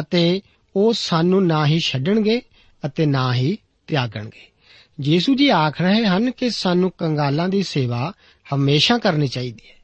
ਅਤੇ 0.01 0.41
ਉਹ 0.77 0.93
ਸਾਨੂੰ 0.93 1.47
ਨਾ 1.47 1.67
ਹੀ 1.67 1.79
ਛੱਡਣਗੇ 1.79 2.43
ਅਤੇ 2.87 3.07
ਨਾ 3.07 3.35
ਹੀ 3.35 3.59
ਤਿਆਗਣਗੇ। 3.87 4.47
ਯੀਸ਼ੂ 5.03 5.35
ਜੀ 5.35 5.49
ਆਖ 5.49 5.83
ਰਹੇ 5.83 6.07
ਹਨ 6.07 6.31
ਕਿ 6.31 6.51
ਸਾਨੂੰ 6.51 6.93
ਕੰਗਾਲਾਂ 6.99 7.49
ਦੀ 7.49 7.63
ਸੇਵਾ 7.63 8.13
ਹਮੇਸ਼ਾ 8.55 8.99
ਕਰਨੀ 8.99 9.29
ਚਾਹੀਦੀ 9.29 9.71
ਹੈ। 9.71 9.77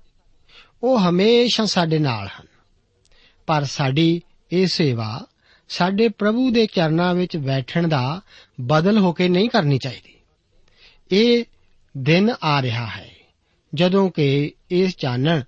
ਉਹ 0.82 0.98
ਹਮੇਸ਼ਾ 0.98 1.64
ਸਾਡੇ 1.64 1.98
ਨਾਲ 1.98 2.26
ਹਨ। 2.26 2.46
ਪਰ 3.46 3.64
ਸਾਡੀ 3.64 4.22
ਇਹ 4.52 4.66
ਸੇਵਾ 4.66 5.26
ਸਾਡੇ 5.72 6.08
ਪ੍ਰਭੂ 6.08 6.50
ਦੇ 6.50 6.66
ਚਰਨਾਂ 6.66 7.14
ਵਿੱਚ 7.14 7.36
ਬੈਠਣ 7.36 7.88
ਦਾ 7.88 8.20
ਬਦਲ 8.60 8.98
ਹੋ 8.98 9.12
ਕੇ 9.12 9.28
ਨਹੀਂ 9.28 9.48
ਕਰਨੀ 9.48 9.78
ਚਾਹੀਦੀ। 9.78 10.14
ਇਹ 11.12 11.44
ਦਿਨ 11.98 12.30
ਆ 12.42 12.62
ਰਿਹਾ 12.62 12.86
ਹੈ, 12.86 13.10
ਜਦੋਂ 13.74 14.10
ਕਿ 14.10 14.52
ਇਸ 14.70 14.96
ਚਾਨਣ 14.96 15.42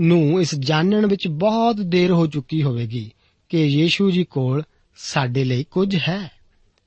ਨੂੰ, 0.00 0.40
ਇਸ 0.40 0.54
ਜਾਣਨ 0.54 1.06
ਵਿੱਚ 1.06 1.28
ਬਹੁਤ 1.28 1.76
ਦੇਰ 1.76 2.10
ਹੋ 2.10 2.26
ਚੁੱਕੀ 2.26 2.62
ਹੋਵੇਗੀ 2.62 3.12
ਕਿ 3.48 3.64
ਯੀਸ਼ੂ 3.64 4.10
ਜੀ 4.10 4.24
ਕੋਲ 4.24 4.62
ਸਾਡੇ 4.96 5.44
ਲਈ 5.44 5.64
ਕੁਝ 5.64 5.96
ਹੈ। 5.96 6.30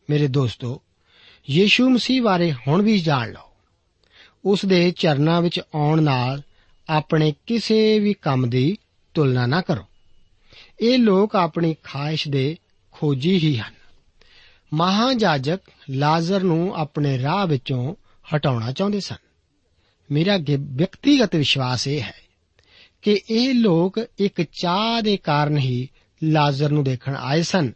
ਮੇਰੇ 0.09 0.27
ਦੋਸਤੋ, 0.27 0.81
ਯੀਸ਼ੂ 1.49 1.89
ਮਸੀਹ 1.89 2.21
ਬਾਰੇ 2.21 2.53
ਹੁਣ 2.67 2.81
ਵੀ 2.81 2.99
ਜਾਣ 2.99 3.31
ਲਓ। 3.31 3.51
ਉਸ 4.45 4.65
ਦੇ 4.65 4.91
ਚਰਨਾਂ 4.91 5.41
ਵਿੱਚ 5.41 5.61
ਆਉਣ 5.75 6.03
ਨਾਲ 6.03 6.41
ਆਪਣੇ 6.89 7.33
ਕਿਸੇ 7.45 7.99
ਵੀ 7.99 8.13
ਕੰਮ 8.13 8.49
ਦੀ 8.49 8.77
ਤੁਲਨਾ 9.13 9.45
ਨਾ 9.45 9.61
ਕਰੋ। 9.61 9.86
ਇਹ 10.79 10.99
ਲੋਕ 10.99 11.35
ਆਪਣੀ 11.35 11.75
ਖਾਹਿਸ਼ 11.83 12.27
ਦੇ 12.27 12.57
ਖੋਜੀ 12.91 13.37
ਹੀ 13.37 13.57
ਹਨ। 13.57 13.73
ਮਹਾਜਾਜਕ 14.73 15.59
ਲਾਜ਼ਰ 15.89 16.43
ਨੂੰ 16.43 16.75
ਆਪਣੇ 16.75 17.21
ਰਾਹ 17.21 17.47
ਵਿੱਚੋਂ 17.47 17.95
ਹਟਾਉਣਾ 18.35 18.71
ਚਾਹੁੰਦੇ 18.71 18.99
ਸਨ। 18.99 19.15
ਮੇਰਾ 20.11 20.37
ਗੇ- 20.37 20.59
ਵਿਅਕਤੀਗਤ 20.61 21.35
ਵਿਸ਼ਵਾਸ 21.35 21.87
ਇਹ 21.87 22.01
ਹੈ 22.01 22.13
ਕਿ 23.01 23.19
ਇਹ 23.29 23.53
ਲੋਕ 23.53 23.99
ਇੱਕ 24.19 24.41
ਚਾਹ 24.41 25.01
ਦੇ 25.01 25.17
ਕਾਰਨ 25.17 25.57
ਹੀ 25.57 25.89
ਲਾਜ਼ਰ 26.23 26.69
ਨੂੰ 26.69 26.83
ਦੇਖਣ 26.83 27.15
ਆਏ 27.15 27.41
ਸਨ, 27.41 27.71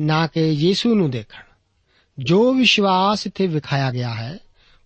ਨਾ 0.00 0.26
ਕਿ 0.26 0.40
ਯੀਸ਼ੂ 0.40 0.94
ਨੂੰ 0.94 1.10
ਦੇਖਣ। 1.10 1.42
ਜੋ 2.18 2.54
ਵਿਸ਼ਵਾਸ 2.54 3.26
ਇੱਥੇ 3.26 3.46
ਵਿਖਾਇਆ 3.46 3.90
ਗਿਆ 3.90 4.14
ਹੈ, 4.14 4.38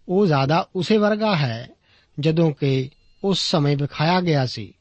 ਉਹ 0.08 0.26
ਜ਼ਿਆਦਾ 0.26 0.68
ਉਸੇ 0.76 0.96
ਵਰਗਾ 0.96 1.36
ਹੈ, 1.36 1.68
ਜਦੋਂ 2.20 2.52
ਕਿ 2.52 2.90
ਉਸ 3.24 3.50
ਸਮੇਂ 3.50 3.76
ਵਿਖਾਇਆ 3.76 4.20
ਗਿਆ 4.20 4.46
ਸੀ। 4.46 4.74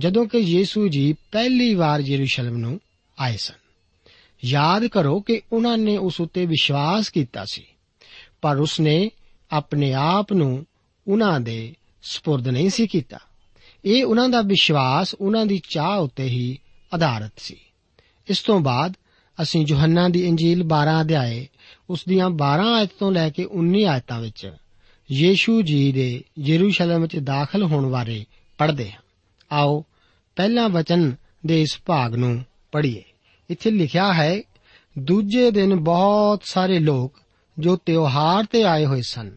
ਜਦੋਂ 0.00 0.26
ਕਿ 0.26 0.38
ਯੀਸ਼ੂ 0.38 0.88
ਜੀ 0.88 1.12
ਪਹਿਲੀ 1.12 1.74
ਵਾਰ 1.74 2.00
ਯਰੂਸ਼ਲਮ 2.00 2.56
ਨੂੰ 2.56 2.80
ਆਏ 3.18 3.36
ਸਨ। 3.36 3.54
ਯਾਦ 4.44 4.86
ਕਰੋ 4.86 5.20
ਕਿ 5.20 5.40
ਉਹਨਾਂ 5.52 5.78
ਨੇ 5.78 5.96
ਉਸ 5.96 6.20
ਉੱਤੇ 6.20 6.46
ਵਿਸ਼ਵਾਸ 6.46 7.10
ਕੀਤਾ 7.10 7.44
ਸੀ, 7.52 7.64
ਪਰ 8.42 8.56
ਉਸਨੇ 8.56 9.10
ਆਪਣੇ 9.52 9.92
ਆਪ 9.92 10.32
ਨੂੰ 10.32 10.66
ਉਹਨਾਂ 11.08 11.40
ਦੇ 11.40 11.74
ਸਪੁਰਦ 12.02 12.48
ਨਹੀਂ 12.48 12.70
ਸੀ 12.70 12.86
ਕੀਤਾ। 12.86 13.18
ਇਹ 13.84 14.04
ਉਹਨਾਂ 14.04 14.28
ਦਾ 14.28 14.42
ਵਿਸ਼ਵਾਸ 14.42 15.14
ਉਹਨਾਂ 15.14 15.46
ਦੀ 15.46 15.62
ਚਾਹ 15.74 15.98
ਉੱਤੇ 15.98 16.24
ਹੀ 16.24 16.58
ਆਧਾਰਿਤ 16.94 17.32
ਸੀ। 17.36 17.56
ਇਸ 18.30 18.40
ਤੋਂ 18.40 18.60
ਬਾਅਦ 18.60 18.94
ਅਸੀਂ 19.42 19.66
ਯੋਹੰਨਾ 19.68 20.08
ਦੀ 20.08 20.26
ਇੰਜੀਲ 20.26 20.62
12 20.62 21.00
ਅਧਿਆਏ, 21.00 21.48
ਉਸ 21.90 22.04
ਦੀਆਂ 22.08 22.30
12 22.30 22.66
ਆਇਤ 22.74 22.90
ਤੋਂ 22.98 23.12
ਲੈ 23.12 23.30
ਕੇ 23.30 23.44
19 23.44 23.84
ਆਇਤਾਂ 23.84 24.20
ਵਿੱਚ 24.20 24.52
ਯੀਸ਼ੂ 25.12 25.62
ਜੀ 25.62 25.92
ਦੇ 25.92 26.24
ਯਰੂਸ਼ਲਮ 26.38 27.02
ਵਿੱਚ 27.02 27.16
ਦਾਖਲ 27.16 27.62
ਹੋਣ 27.62 27.90
ਬਾਰੇ 27.90 28.24
ਪੜ੍ਹਦੇ 28.58 28.92
ਹਾਂ। 28.92 29.02
ਆਓ 29.52 29.84
ਪਹਿਲਾ 30.40 30.68
ਵਚਨ 30.68 31.16
ਦੇ 31.46 31.62
ਇਸ 31.62 31.78
ਭਾਗ 31.86 32.14
ਨੂੰ 32.14 32.44
ਪੜ੍ਹੀਏ। 32.72 33.02
ਇੱਥੇ 33.50 33.70
ਲਿਖਿਆ 33.70 34.12
ਹੈ, 34.12 34.42
ਦੂਜੇ 34.98 35.50
ਦਿਨ 35.50 35.74
ਬਹੁਤ 35.74 36.42
ਸਾਰੇ 36.44 36.78
ਲੋਕ 36.78 37.14
ਜੋ 37.58 37.76
ਤਿਉਹਾਰ 37.76 38.44
ਤੇ 38.44 38.62
ਆਏ 38.62 38.86
ਹੋਏ 38.86 39.02
ਸਨ, 39.02 39.36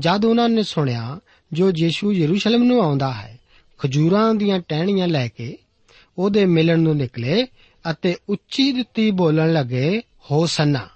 ਜਦ 0.00 0.24
ਉਹਨਾਂ 0.24 0.48
ਨੇ 0.48 0.62
ਸੁਣਿਆ 0.62 1.20
ਜੋ 1.52 1.72
ਯੀਸ਼ੂ 1.78 2.12
ਯਰੂਸ਼ਲਮ 2.12 2.62
ਨੂੰ 2.62 2.82
ਆਉਂਦਾ 2.82 3.12
ਹੈ, 3.12 3.38
ਖਜੂਰਾਂ 3.78 4.34
ਦੀਆਂ 4.34 4.60
ਟਹਿਣੀਆਂ 4.60 5.08
ਲੈ 5.08 5.28
ਕੇ 5.28 5.58
ਉਹਦੇ 6.18 6.44
ਮਿਲਣ 6.44 6.78
ਨੂੰ 6.78 6.96
ਨਿਕਲੇ 6.96 7.46
ਅਤੇ 7.90 8.16
ਉੱਚੀ 8.28 8.72
ਦਿੱਤੀ 8.72 9.10
ਬੋਲਣ 9.10 9.52
ਲੱਗੇ, 9.52 10.02
ਹੋਸੰਨਾ, 10.30 10.88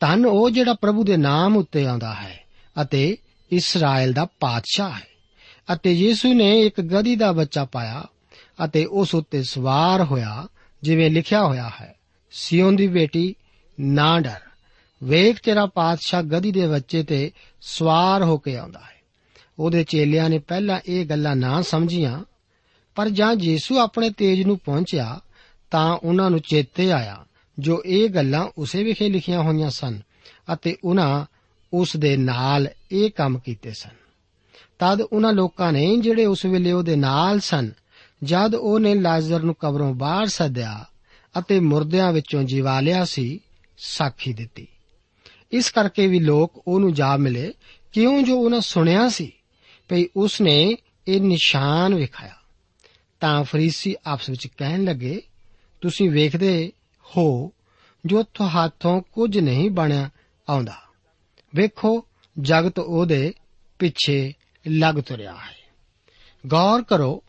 ਧੰਨ 0.00 0.26
ਉਹ 0.26 0.50
ਜਿਹੜਾ 0.50 0.74
ਪ੍ਰਭੂ 0.74 1.04
ਦੇ 1.04 1.16
ਨਾਮ 1.16 1.56
ਉੱਤੇ 1.56 1.86
ਆਉਂਦਾ 1.86 2.14
ਹੈ 2.14 2.40
ਅਤੇ 2.82 3.16
ਇਸਰਾਇਲ 3.52 4.12
ਦਾ 4.12 4.24
ਪਾਤਸ਼ਾਹ 4.40 4.92
ਹੈ। 4.92 5.06
ਅਤੇ 5.72 5.92
ਯੀਸ਼ੂ 5.92 6.34
ਨੇ 6.34 6.60
ਇੱਕ 6.60 6.80
ਗਧੀ 6.80 7.16
ਦਾ 7.16 7.32
ਬੱਚਾ 7.32 7.64
ਪਾਇਆ 7.64 8.04
ਅਤੇ 8.64 8.84
ਉਸ 8.84 9.14
ਉੱਤੇ 9.14 9.42
ਸਵਾਰ 9.42 10.04
ਹੋਇਆ, 10.04 10.48
ਜਿਵੇਂ 10.82 11.10
ਲਿਖਿਆ 11.10 11.46
ਹੋਇਆ 11.46 11.70
ਹੈ 11.80 11.94
ਸਿਯੋਨ 12.30 12.76
ਦੀ 12.76 12.86
ਬੇਟੀ, 12.86 13.34
ਨਾ 13.80 14.20
ਡਰ। 14.20 14.40
ਵੇਖ 15.04 15.40
ਤੇਰਾ 15.42 15.66
ਪਾਤਸ਼ਾਹ 15.66 16.22
ਗਧੀ 16.22 16.52
ਦੇ 16.52 16.66
ਬੱਚੇ 16.66 17.02
ਤੇ 17.02 17.32
ਸਵਾਰ 17.60 18.22
ਹੋ 18.22 18.38
ਕੇ 18.38 18.56
ਆਉਂਦਾ 18.56 18.78
ਹੈ। 18.78 19.02
ਉਹਦੇ 19.58 19.84
ਚੇਲਿਆਂ 19.84 20.30
ਨੇ 20.30 20.38
ਪਹਿਲਾਂ 20.38 20.80
ਇਹ 20.86 21.06
ਗੱਲਾਂ 21.06 21.36
ਨਾ 21.36 21.62
ਸਮਝੀਆਂ, 21.62 22.24
ਪਰ 22.94 23.08
ਜਾਂ 23.08 23.34
ਯੀਸ਼ੂ 23.40 23.78
ਆਪਣੇ 23.78 24.10
ਤੇਜ 24.10 24.42
ਨੂੰ 24.42 24.58
ਪਹੁੰਚਿਆ, 24.58 25.20
ਤਾਂ 25.70 25.96
ਉਹਨਾਂ 25.96 26.30
ਨੂੰ 26.30 26.40
ਚੇਤੇ 26.40 26.92
ਆਇਆ, 26.92 27.24
ਜੋ 27.58 27.82
ਇਹ 27.86 28.08
ਗੱਲਾਂ 28.08 28.48
ਉਸੇ 28.58 28.84
ਵਿਖੇ 28.84 29.08
ਲਿਖੀਆਂ 29.08 29.42
ਹੋਈਆਂ 29.42 29.70
ਸਨ, 29.70 30.00
ਅਤੇ 30.52 30.76
ਉਹਨਾਂ 30.84 31.26
ਉਸ 31.72 31.96
ਦੇ 31.96 32.16
ਨਾਲ 32.16 32.68
ਇਹ 32.92 33.10
ਕੰਮ 33.10 33.38
ਕੀਤੇ 33.38 33.70
ਸਨ। 33.70 34.02
ਤਦ 34.78 35.00
ਉਹਨਾਂ 35.00 35.32
ਲੋਕਾਂ 35.32 35.72
ਨੇ 35.72 35.96
ਜਿਹੜੇ 35.96 36.26
ਉਸ 36.26 36.44
ਵੇਲੇ 36.44 36.72
ਉਹਦੇ 36.72 36.96
ਨਾਲ 36.96 37.40
ਸਨ 37.40 37.70
ਜਦ 38.22 38.54
ਉਹਨੇ 38.54 38.94
ਲਾਜ਼ਰ 38.94 39.40
ਨੂੰ 39.40 39.54
ਕਬਰੋਂ 39.54 39.94
ਬਾਹਰ 39.94 40.26
ਸੱਦਿਆ 40.26 40.84
ਅਤੇ 41.38 41.60
ਮੁਰਦਿਆਂ 41.60 42.12
ਵਿੱਚੋਂ 42.12 42.42
ਜਿਵਾ 42.42 42.80
ਲਿਆ 42.80 43.04
ਸੀ, 43.04 43.40
ਸਾਖੀ 43.78 44.32
ਦਿੱਤੀ। 44.32 44.68
ਇਸ 45.52 45.70
ਕਰਕੇ 45.70 46.06
ਵੀ 46.06 46.18
ਲੋਕ 46.18 46.62
ਉਹਨੂੰ 46.68 46.92
ਜਾ 46.92 47.16
ਮਿਲੇ, 47.16 47.52
ਕਿਉਂ 47.92 48.22
ਜੋ 48.22 48.38
ਉਹਨਾਂ 48.38 48.60
ਸੁਣਿਆ 48.60 49.08
ਸੀ? 49.08 49.32
ਭਈ 49.88 50.04
ਉਸ 50.16 50.40
ਨੇ 50.40 50.76
ਇਹ 51.08 51.20
ਨਿਸ਼ਾਨ 51.20 51.94
ਵਿਖਾਇਆ। 51.94 52.36
ਤਾਂ 53.20 53.44
ਫਰੀਸੀ 53.44 53.96
ਆਪਸ 54.06 54.30
ਵਿੱਚ 54.30 54.46
ਕਹਿਣ 54.46 54.84
ਲੱਗੇ, 54.84 55.22
ਤੁਸੀਂ 55.80 56.10
ਵੇਖਦੇ 56.10 56.72
ਹੋ, 57.16 57.52
ਜੋ 58.06 58.22
ਤੁਹਾਥੋਂ 58.22 59.02
ਕੁਝ 59.12 59.38
ਨਹੀਂ 59.38 59.70
ਬਣਿਆ 59.70 60.10
ਆਉਂਦਾ। 60.48 60.76
ਵੇਖੋ, 61.54 62.06
ਜਗਤ 62.40 62.78
ਉਹਦੇ 62.78 63.34
ਪਿੱਛੇ 63.78 64.32
ਲੱਗ 64.68 64.94
ਤੁਰਿਆ 64.94 65.34
ਹੈ। 65.34 65.74
ਗੌਰ 66.46 66.82
ਕਰੋ 66.82 67.24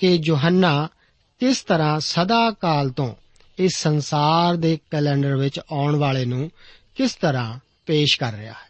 ਕਿ 0.00 0.20
ਯੋਹੰਨਾ 0.24 0.88
ਕਿਸ 1.38 1.62
ਤਰ੍ਹਾਂ 1.62 2.00
ਸਦਾ 2.00 2.50
ਕਾਲ 2.50 2.90
ਤੋਂ 2.90 3.14
ਇਸ 3.58 3.78
ਸੰਸਾਰ 3.78 4.56
ਦੇ 4.56 4.78
ਕੈਲੰਡਰ 4.90 5.36
ਵਿੱਚ 5.36 5.60
ਆਉਣ 5.72 5.96
ਵਾਲੇ 5.96 6.24
ਨੂੰ 6.24 6.50
ਕਿਸ 6.96 7.14
ਤਰ੍ਹਾਂ 7.14 7.58
ਪੇਸ਼ 7.86 8.18
ਕਰ 8.20 8.32
ਰਿਹਾ 8.32 8.52
ਹੈ? 8.52 8.68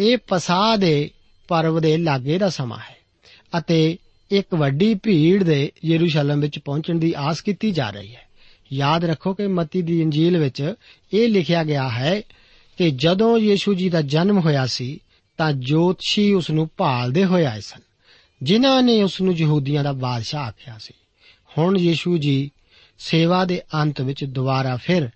ਇਹ 0.00 0.18
ਪਸਾਹ 0.28 0.76
ਦੇ 0.76 1.10
ਪਰਵ 1.48 1.80
ਦੇ 1.80 1.96
ਲਾਗੇ 1.96 2.38
ਦਾ 2.38 2.48
ਸਮਾਂ 2.48 2.78
ਹੈ 2.78 2.96
ਅਤੇ 3.58 3.98
ਇੱਕ 4.30 4.54
ਵੱਡੀ 4.54 4.94
ਭੀੜ 4.94 5.42
ਦੇ 5.42 5.72
ਯਰੂਸ਼ਲਮ 5.84 6.40
ਵਿੱਚ 6.40 6.58
ਪਹੁੰਚਣ 6.58 6.98
ਦੀ 6.98 7.14
ਆਸ 7.16 7.40
ਕੀਤੀ 7.40 7.70
ਜਾ 7.70 7.90
ਰਹੀ 7.90 8.14
ਹੈ। 8.14 8.28
ਯਾਦ 8.72 9.04
ਰੱਖੋ 9.04 9.34
ਕਿ 9.34 9.46
ਮਤੀ 9.46 9.82
ਦੀ 9.82 10.02
ਇੰਜੀਲ 10.02 10.38
ਵਿੱਚ 10.38 10.74
ਇਹ 11.12 11.28
ਲਿਖਿਆ 11.28 11.64
ਗਿਆ 11.64 11.88
ਹੈ 11.88 12.20
ਕਿ 12.76 12.90
ਜਦੋਂ 12.90 13.38
ਯੀਸ਼ੂ 13.38 13.74
ਜੀ 13.74 13.88
ਦਾ 13.88 14.02
ਜਨਮ 14.02 14.38
ਹੋਇਆ 14.38 14.66
ਸੀ 14.66 15.00
ਤਾਂ 15.36 15.52
ਜੋਤਸ਼ੀ 15.52 16.34
ਉਸ 16.34 16.50
ਨੂੰ 16.50 16.70
ਭਾਲਦੇ 16.76 17.24
ਹੋਏ 17.24 17.44
ਆਏ 17.44 17.60
ਸਨ। 17.60 17.80
ਜਿਨ੍ਹਾਂ 18.42 18.82
ਨੇ 18.82 19.02
ਉਸ 19.02 19.20
ਨੂੰ 19.20 19.34
ਯਹੂਦੀਆਂ 19.34 19.84
ਦਾ 19.84 19.92
ਬਾਦਸ਼ਾਹ 19.92 20.46
ਆਖਿਆ 20.46 20.78
ਸੀ। 20.78 20.94
ਹੁਣ 21.58 21.78
ਯੀਸ਼ੂ 21.78 22.18
ਜੀ 22.18 22.50
ਸੇਵਾ 22.98 23.44
ਦੇ 23.44 23.62
ਅੰਤ 23.74 24.00
ਵਿੱਚ 24.00 24.24
ਦੁਬਾਰਾ 24.24 24.76
ਫਿਰ 24.76 25.10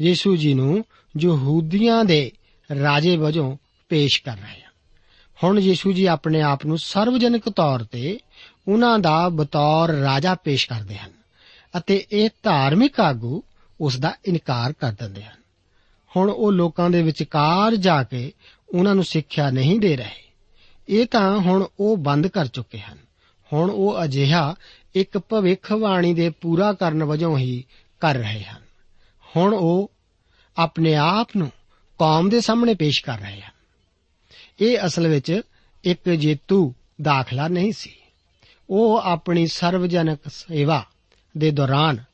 ਯੀਸ਼ੂ 0.00 0.36
ਜੀ 0.36 0.54
ਨੂੰ 0.54 0.84
ਯਹੂਦੀਆਂ 1.20 2.04
ਦੇ 2.04 2.32
ਰਾਜੇ 2.82 3.16
ਵਜੋਂ 3.16 3.56
ਪੇਸ਼ 3.88 4.22
ਕਰ 4.22 4.36
ਰਹੇ 4.36 4.60
ਹਨ। 4.60 4.68
ਹੁਣ 5.44 5.58
ਯੀਸ਼ੂ 5.58 5.92
ਜੀ 5.92 6.06
ਆਪਣੇ 6.06 6.42
ਆਪ 6.42 6.66
ਨੂੰ 6.66 6.78
ਸਰਵਜਨਿਕ 6.78 7.48
ਤੌਰ 7.48 7.84
ਤੇ 7.84 8.18
ਉਹਨਾਂ 8.68 8.98
ਦਾ 8.98 9.28
ਬਤੌਰ 9.28 9.88
ਰਾਜਾ 9.90 10.34
ਪੇਸ਼ 10.34 10.68
ਕਰਦੇ 10.68 10.96
ਹਨ 10.96 11.12
ਅਤੇ 11.78 12.06
ਇਹ 12.12 12.30
ਧਾਰਮਿਕ 12.42 13.00
ਆਗੂ 13.00 13.42
ਉਸ 13.80 13.98
ਦਾ 13.98 14.14
ਇਨਕਾਰ 14.24 14.72
ਕਰ 14.72 14.92
ਦਿੰਦੇ 14.92 15.22
ਹਨ। 15.22 15.38
ਹੁਣ 16.16 16.30
ਉਹ 16.30 16.52
ਲੋਕਾਂ 16.52 16.90
ਦੇ 16.90 17.02
ਵਿਚਕਾਰ 17.02 17.76
ਜਾ 17.76 18.02
ਕੇ 18.02 18.32
ਉਹਨਾਂ 18.74 18.94
ਨੂੰ 18.94 19.04
ਸਿੱਖਿਆ 19.04 19.50
ਨਹੀਂ 19.50 19.80
ਦੇ 19.80 19.96
ਰਹੇ। 19.96 20.27
ਇਹ 20.88 21.06
ਤਾਂ 21.06 21.38
ਹੁਣ 21.38 21.66
ਉਹ 21.80 21.96
ਬੰਦ 21.96 22.26
ਕਰ 22.26 22.46
ਚੁੱਕੇ 22.46 22.78
ਹਨ। 22.78 22.98
ਹੁਣ 23.52 23.70
ਉਹ 23.70 24.04
ਅਜਿਹਾ 24.04 24.54
ਇੱਕ 24.94 25.18
ਭਵਿੱਖਬਾਣੀ 25.18 26.14
ਦੇ 26.14 26.30
ਪੂਰਾ 26.30 26.72
ਕਰਨ 26.72 27.04
ਵਜੋਂ 27.04 27.38
ਹੀ 27.38 27.64
ਕਰ 28.00 28.14
ਰਹੇ 28.14 28.44
ਹਨ। 28.44 28.62
ਹੁਣ 29.36 29.54
ਉਹ 29.54 29.90
ਆਪਣੇ 30.56 30.94
ਆਪ 30.94 31.28
ਨੂੰ 31.36 31.52
ਕੌਮ 31.98 32.28
ਦੇ 32.28 32.40
ਸਾਹਮਣੇ 32.40 32.74
ਪੇਸ਼ 32.74 33.04
ਕਰ 33.04 33.18
ਰਹੇ 33.18 33.40
ਹਨ। 33.40 33.52
ਇਹ 34.60 34.78
ਅਸਲ 34.86 35.08
ਵਿੱਚ 35.08 35.40
ਇੱਕ 35.84 36.10
ਜੇਤੂ 36.10 36.74
ਦਾਖਲਾ 37.02 37.48
ਨਹੀਂ 37.48 37.72
ਸੀ। 37.72 37.94
ਉਹ 38.70 38.98
ਆਪਣੀ 38.98 39.46
ਸਰਵਜਨਕ 39.46 40.18
ਸੇਵਾ 40.28 40.84
ਦੇ 41.38 41.50
ਦੌਰਾਨ 41.50 42.04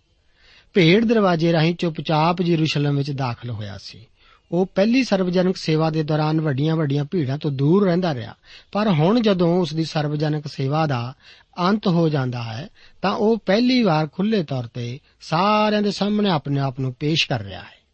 ਭੇਡ 0.74 1.04
ਦਰਵਾਜ਼ੇ 1.04 1.52
ਰਾਹੀਂ 1.52 1.74
ਚੁੱਪਚਾਪ 1.74 2.40
ਯਰੂਸ਼ਲਮ 2.40 2.96
ਵਿੱਚ 2.96 3.10
ਦਾਖਲ 3.10 3.50
ਹੋਇਆ 3.50 3.78
ਸੀ। 3.78 4.06
ਉਹ 4.52 4.66
ਪਹਿਲੀ 4.66 5.04
ਸਰਵਜਨਕ 5.04 5.56
ਸੇਵਾ 5.56 5.90
ਦੇ 5.90 6.02
ਦੌਰਾਨ 6.02 6.40
ਵੱਡੀਆਂ-ਵੱਡੀਆਂ 6.40 7.04
ਭੀੜਾਂ 7.04 7.38
ਤੋਂ 7.38 7.50
ਦੂਰ 7.50 7.84
ਰਹਿੰਦਾ 7.84 8.14
ਰਿਹਾ। 8.14 8.34
ਪਰ 8.72 8.88
ਹੁਣ 8.88 9.20
ਜਦੋਂ 9.20 9.60
ਉਸ 9.60 9.74
ਦੀ 9.74 9.84
ਸਰਵਜਨਕ 9.84 10.46
ਸੇਵਾ 10.46 10.86
ਦਾ 10.86 11.14
ਅੰਤ 11.60 11.86
ਹੋ 11.86 12.08
ਜਾਂਦਾ 12.08 12.42
ਹੈ, 12.42 12.68
ਤਾਂ 13.02 13.12
ਉਹ 13.12 13.38
ਪਹਿਲੀ 13.46 13.82
ਵਾਰ 13.82 14.08
ਖੁੱਲੇ 14.12 14.42
ਤੌਰ 14.42 14.66
ਤੇ 14.66 14.98
ਸਾਰਿਆਂ 15.20 15.82
ਦੇ 15.82 15.90
ਸਾਹਮਣੇ 15.90 16.30
ਆਪਣੇ 16.30 16.60
ਆਪ 16.60 16.80
ਨੂੰ 16.80 16.94
ਪੇਸ਼ 16.94 17.28
ਕਰ 17.28 17.42
ਰਿਹਾ 17.42 17.60
ਹੈ। 17.60 17.84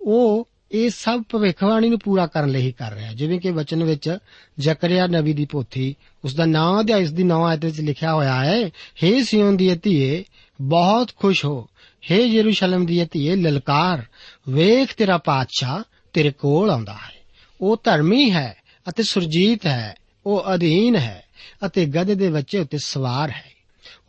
ਉਹ 0.00 0.48
ਇਹ 0.72 0.90
ਸਭ 0.90 1.22
ਭਵਿੱਖਬਾਣੀ 1.28 1.88
ਨੂੰ 1.88 1.98
ਪੂਰਾ 1.98 2.26
ਕਰਨ 2.26 2.48
ਲਈ 2.48 2.60
ਹੀ 2.60 2.72
ਕਰ 2.72 2.92
ਰਿਹਾ 2.92 3.12
ਜਿਵੇਂ 3.12 3.40
ਕਿ 3.40 3.50
ਵਚਨ 3.50 3.84
ਵਿੱਚ 3.84 4.18
ਜ਼ਕਰਿਆ 4.58 5.06
ਨਬੀ 5.06 5.32
ਦੀ 5.32 5.46
ਪੋਥੀ 5.46 5.94
ਉਸ 6.24 6.34
ਦਾ 6.34 6.44
ਨਾਮ 6.44 6.80
ਅਧਿਆਇ 6.80 7.02
ਇਸ 7.02 7.12
ਦੀ 7.12 7.22
9 7.22 7.44
ਆਇਤ 7.44 7.64
ਵਿੱਚ 7.64 7.80
ਲਿਖਿਆ 7.80 8.14
ਹੋਇਆ 8.14 8.44
ਹੈ 8.44 8.70
हे 9.04 9.24
ਸਿਯੋਨ 9.24 9.56
ਦੀ 9.56 9.74
ਧੀਏ, 9.74 10.24
ਬਹੁਤ 10.60 11.10
ਖੁਸ਼ 11.16 11.44
ਹੋ। 11.44 11.68
हे 12.10 12.18
ਯਰੂਸ਼ਲਮ 12.18 12.86
ਦੀ 12.86 13.04
ਧੀਏ 13.10 13.36
ਲਲਕਾਰ, 13.36 14.02
ਵੇਖ 14.48 14.94
ਤੇਰਾ 14.94 15.18
ਪਾਤਸ਼ਾਹ, 15.18 15.82
ਤੇਰੇ 16.12 16.30
ਕੋਲ 16.30 16.70
ਆਉਂਦਾ 16.70 16.92
ਹੈ। 16.92 17.22
ਉਹ 17.60 17.80
ਧਰਮੀ 17.84 18.30
ਹੈ 18.30 18.56
ਅਤੇ 18.88 19.02
ਸੁਰਜੀਤ 19.02 19.66
ਹੈ, 19.66 19.94
ਉਹ 20.26 20.42
ਅਧੀਨ 20.54 20.96
ਹੈ 20.96 21.24
ਅਤੇ 21.66 21.86
ਗਧੇ 21.86 22.14
ਦੇ 22.14 22.30
ਬੱਚੇ 22.30 22.58
ਉੱਤੇ 22.58 22.78
ਸਵਾਰ 22.78 23.30
ਹੈ। 23.30 23.52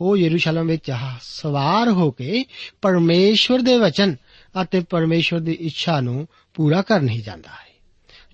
ਉਹ 0.00 0.16
ਯਰੂਸ਼ਲਮ 0.16 0.66
ਵਿੱਚ 0.66 0.92
ਸਵਾਰ 1.20 1.88
ਹੋ 1.88 2.10
ਕੇ 2.10 2.44
ਪਰਮੇਸ਼ਵਰ 2.82 3.58
ਦੇ 3.58 3.76
ਵਚਨ 3.76 4.16
ਅਤੇ 4.62 4.80
ਪਰਮੇਸ਼ਵਰ 4.80 5.40
ਦੀ 5.40 5.52
ਇੱਛਾ 5.52 6.00
ਨੂੰ 6.00 6.28
ਪੂਰਾ 6.54 6.82
ਕਰਨ 6.82 7.08
ਹੀ 7.08 7.20
ਜਾਂਦਾ 7.20 7.50
ਹੈ। 7.50 7.74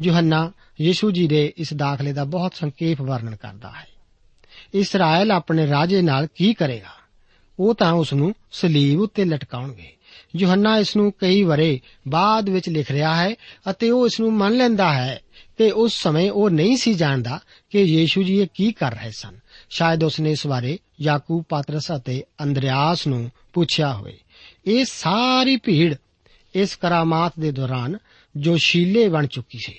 ਯੋਹੰਨਾ 0.03 0.53
ਯੀਸ਼ੂ 0.81 1.11
ਜੀ 1.11 1.27
ਦੇ 1.27 1.53
ਇਸ 1.57 1.75
ਦਾਖਲੇ 1.75 2.12
ਦਾ 2.12 2.25
ਬਹੁਤ 2.25 2.55
ਸੰਖੇਪ 2.55 3.03
ਵਰਣਨ 3.03 3.37
ਕਰਦਾ 3.37 3.70
ਹੈ। 3.70 3.87
ਇਸਰਾਇਲ 4.75 5.33
ਆਪਣੇ 5.33 5.66
ਰਾਜੇ 5.66 6.03
ਨਾਲ 6.03 6.27
ਕੀ 6.35 6.55
ਕਰੇਗਾ? 6.55 6.99
ਉਹ 7.61 7.75
ਤਾਂ 7.75 7.92
ਉਸ 7.92 8.12
ਨੂੰ 8.12 8.35
ਸਲੀਬ 8.53 9.01
ਉੱਤੇ 9.01 9.25
ਲਟਕਾਉਣਗੇ। 9.25 9.92
ਯੋਹੰਨਾ 10.37 10.79
ਇਸ 10.79 10.96
ਨੂੰ 10.96 11.12
ਕਈ 11.18 11.42
ਵਰੇ 11.42 11.81
ਬਾਅਦ 12.09 12.49
ਵਿੱਚ 12.49 12.68
ਲਿਖ 12.68 12.90
ਰਿਹਾ 12.90 13.16
ਹੈ 13.16 13.35
ਅਤੇ 13.70 13.90
ਉਹ 13.90 14.07
ਇਸ 14.07 14.20
ਨੂੰ 14.20 14.33
ਮੰਨ 14.33 14.57
ਲੈਂਦਾ 14.57 14.94
ਹੈ 14.94 15.20
ਕਿ 15.59 15.70
ਉਸ 15.70 16.03
ਸਮੇਂ 16.03 16.31
ਉਹ 16.31 16.51
ਨਹੀਂ 16.51 16.77
ਸੀ 16.77 16.94
ਜਾਣਦਾ 16.94 17.40
ਕਿ 17.70 17.83
ਯੀਸ਼ੂ 17.83 18.23
ਜੀ 18.23 18.37
ਇਹ 18.37 18.46
ਕੀ 18.55 18.73
ਕਰ 18.73 18.92
ਰਹੇ 18.92 19.11
ਸਨ। 19.11 19.38
ਸ਼ਾਇਦ 19.70 20.05
ਉਸ 20.05 20.20
ਨੇ 20.20 20.31
ਇਸ 20.31 20.46
ਬਾਰੇ 20.46 20.79
ਯਾਕੂਬ 21.01 21.44
ਪਾਤਰਸ 21.49 21.92
ਅਤੇ 21.96 22.25
ਅੰਦਰਿਆਸ 22.42 23.07
ਨੂੰ 23.07 23.31
ਪੁੱਛਿਆ 23.53 23.94
ਹੋਵੇ। 23.94 24.18
ਇਹ 24.66 24.85
ਸਾਰੀ 24.85 25.57
ਭੀੜ 25.57 25.94
ਇਸ 26.55 26.77
ਕਰਾਮਾਤ 26.77 27.33
ਦੇ 27.40 27.53
ਦੌਰਾਨ 27.53 27.99
ਜੋ 28.37 28.57
ਸ਼ੀਲੇ 28.57 29.09
ਬਣ 29.09 29.27
ਚੁੱਕੀ 29.27 29.59
ਸੀ। 29.66 29.75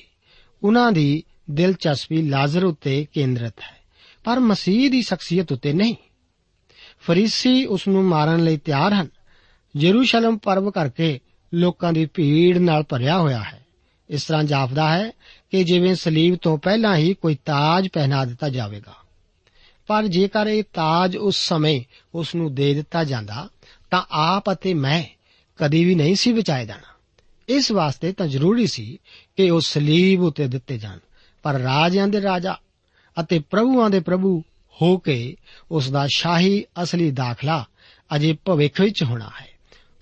ਉਹਨਾਂ 0.64 0.92
ਦੀ 0.92 1.24
ਦਿਲਚਸਪੀ 1.52 2.22
ਲਾਜ਼ਰ 2.22 2.64
ਉੱਤੇ 2.64 3.08
ਕੇਂਦਰਿਤ 3.14 3.60
ਹੈ। 3.62 3.78
ਪਰ 4.24 4.40
ਮਸੀਹ 4.40 4.92
ਦੀ 4.92 5.02
ਸ਼ਖਸੀਅਤ 5.02 5.52
ਉੱਤੇ 5.52 5.74
ਨਹੀਂ। 5.74 5.96
ਫਰੀਸੀ 7.02 7.66
ਉਸ 7.66 7.88
ਨੂੰ 7.88 8.04
ਮਾਰਨ 8.04 8.44
ਲਈ 8.44 8.58
ਤਿਆਰ 8.58 8.94
ਹਨ। 8.94 9.08
ਯਰੂਸ਼ਲਮ 9.78 10.38
ਪਰਵ 10.38 10.72
ਕਰਕੇ 10.72 11.20
ਲੋਕਾਂ 11.54 11.94
ਦੀ 11.94 12.06
ਭੀੜ 12.06 12.58
ਨਾਲ 12.58 12.84
ਭਰਿਆ 12.84 13.20
ਹੋਇਆ 13.20 13.44
ਹੈ। 13.44 13.66
ਇਸ 14.10 14.26
ਤਰ੍ਹਾਂ 14.26 14.44
ਜਾਪਦਾ 14.44 14.98
ਹੈ 14.98 15.12
ਕਿ 15.52 15.64
ਜਿਵੇਂ 15.64 15.96
ਸਲੀਬ 15.96 16.36
ਤੋਂ 16.36 16.58
ਪਹਿਲਾਂ 16.58 16.96
ਹੀ 16.96 17.14
ਕੋਈ 17.14 17.38
ਤਾਜ 17.46 17.88
ਪਹਿਨਾ 17.88 18.26
ਦਿੱਤਾ 18.26 18.50
ਜਾਵੇਗਾ। 18.50 18.94
ਪਰ 19.88 20.08
ਜੇਕਰ 20.08 20.48
ਇਹ 20.48 20.64
ਤਾਜ 20.74 21.18
ਉਸ 21.18 21.36
ਸਮੇਂ 21.38 21.82
ਉਸ 22.16 22.36
ਨੂੰ 22.36 22.56
ਦੇ 22.56 22.74
ਦਿੱਤਾ 22.74 23.04
ਜਾਂਦਾ, 23.04 23.50
ਤਾਂ 23.92 24.04
ਆਪ 24.12 24.52
ਅਤੇ 24.52 24.74
ਮੈਂ 24.74 25.04
ਕਦੀ 25.58 25.86
ਵੀ 25.86 25.96
ਨਹੀਂ 25.96 26.16
ਸੀ 26.16 26.34
ਬਚਾਏ 26.34 26.66
ਜਾਣਾ। 26.66 26.94
ਇਸ 27.50 27.72
ਵਾਸਤੇ 27.72 28.12
ਤਾਂ 28.12 28.28
ਜ਼ਰੂਰੀ 28.28 28.68
ਸੀ 28.68 29.00
ਕਿ 29.36 29.50
ਉਹ 29.50 29.62
ਸਲੀਬ 29.62 30.22
ਉਤੇ 30.22 30.48
ਦਿੱਤੇ 30.48 30.78
ਜਾਣ। 30.78 31.00
ਪਰ 31.44 31.54
ਰਾਜਿਆਂ 31.54 32.08
ਦੇ 32.08 32.22
ਰਾਜਾ 32.22 32.56
ਅਤੇ 33.20 33.40
ਪ੍ਰਭੂਆਂ 33.40 33.90
ਦੇ 33.90 34.00
ਪ੍ਰਭੂ 34.00 34.44
ਹੋ 34.82 34.98
ਕੇ 34.98 35.36
ਉਸ 35.72 35.92
ਦਾ 35.92 36.08
ਸ਼ਾਹੀ 36.16 36.64
ਅਸਲੀ 36.84 37.12
ਦਾਖਲਾ 37.12 37.66
ਅਜੇ 38.16 38.38
ਭਵਿੱਖ 38.46 38.82
ਵਿੱਚ 38.82 39.04
ਹੋਣਾ 39.04 39.30
ਹੈ। 39.42 39.48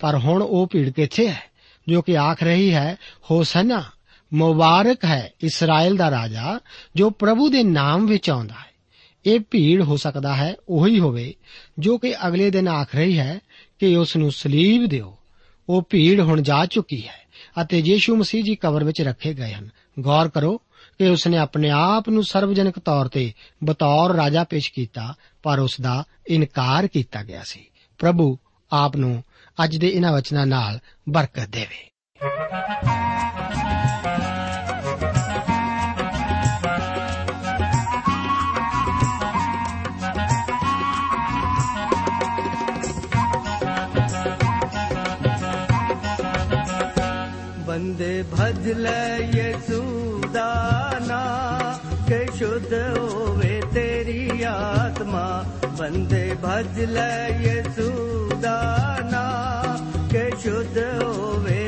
ਪਰ 0.00 0.18
ਹੁਣ 0.18 0.42
ਉਹ 0.42 0.66
ਭੀੜ 0.72 0.90
ਕਿੱਥੇ 0.90 1.28
ਹੈ? 1.28 1.50
ਜੋ 1.88 2.02
ਕਿ 2.02 2.18
ਆਖ 2.18 2.42
ਰਹੀ 2.42 2.74
ਹੈ, 2.74 2.96
ਹੋਸਨਾ 3.30 3.84
ਮੁਬਾਰਕ 4.34 5.04
ਹੈ 5.04 5.32
ਇਸਰਾਇਲ 5.40 5.96
ਦਾ 5.96 6.10
ਰਾਜਾ 6.10 6.60
ਜੋ 6.94 7.10
ਪ੍ਰਭੂ 7.10 7.48
ਦੇ 7.48 7.62
ਨਾਮ 7.62 8.06
ਵਿੱਚ 8.06 8.30
ਆਉਂਦਾ 8.30 8.54
ਹੈ। 8.54 8.70
ਇਹ 9.26 9.40
ਭੀੜ 9.40 9.82
ਹੋ 9.82 9.96
ਸਕਦਾ 9.96 10.36
ਹੈ, 10.36 10.54
ਉਹੀ 10.68 10.98
ਹੋਵੇ 10.98 11.34
ਜੋ 11.78 11.98
ਕਿ 11.98 12.28
ਅਗਲੇ 12.28 12.50
ਦਿਨ 12.50 12.68
ਆਖ 12.68 12.94
ਰਹੀ 12.94 13.18
ਹੈ 13.18 13.38
ਕਿ 13.78 13.96
ਉਸ 13.96 14.16
ਨੂੰ 14.16 14.32
ਸਲੀਬ 14.32 14.86
ਦਿਓ। 14.86 15.18
ਉਹ 15.68 15.82
ਭੀੜ 15.90 16.20
ਹੁਣ 16.20 16.42
ਜਾ 16.42 16.66
ਚੁੱਕੀ 16.66 17.08
ਹੈ 17.08 17.20
ਅਤੇ 17.62 17.78
ਯੀਸ਼ੂ 17.78 18.16
ਮਸੀਹ 18.16 18.44
ਜੀ 18.44 18.54
ਕਬਰ 18.54 18.84
ਵਿੱਚ 18.84 19.02
ਰੱਖੇ 19.02 19.34
ਗਏ 19.34 19.52
ਹਨ। 19.52 19.70
ਗੌਰ 20.00 20.28
ਕਰੋ 20.28 20.62
ਕਿ 21.00 21.08
ਉਸਨੇ 21.08 21.38
ਆਪਣੇ 21.38 21.70
ਆਪ 21.70 22.08
ਨੂੰ 22.08 22.24
ਸਰਵਜਨਕ 22.24 22.78
ਤੌਰ 22.78 23.08
ਤੇ 23.08 23.32
ਬਤੌਰ 23.64 24.14
ਰਾਜਾ 24.14 24.44
ਪੇਸ਼ 24.44 24.72
ਕੀਤਾ, 24.72 25.14
ਪਰ 25.42 25.58
ਉਸ 25.58 25.80
ਦਾ 25.80 26.04
ਇਨਕਾਰ 26.26 26.86
ਕੀਤਾ 26.86 27.22
ਗਿਆ 27.22 27.42
ਸੀ। 27.44 27.66
ਪ੍ਰਭੂ 27.98 28.38
ਆਪ 28.72 28.96
ਨੂੰ 28.96 29.24
ਅੱਜ 29.64 29.76
ਦੇ 29.76 29.88
ਇਹਨਾਂ 29.88 30.12
ਵਚਨਾਂ 30.12 30.46
ਨਾਲ 30.46 30.78
ਬਰਕਤ 31.08 31.46
ਦੇਵੇ। 31.48 31.90
ਬੰਦੇ 47.66 48.22
ਭਜ 48.22 48.72
ਲੈ 48.72 49.18
ਯਿਸੂ 49.18 49.60
ਦਾ 49.70 49.78
ਨਾਂ 49.78 49.79
शुद्ध 52.40 52.74
होवे 52.74 53.60
तेरी 53.74 54.42
आत्मा। 54.42 55.26
बंदे 55.64 56.34
भज 56.34 56.78
लय 56.78 57.64
सुदाना। 57.68 59.24
के 60.12 60.30
शुद्ध 60.30 60.78
होवे 60.78 61.59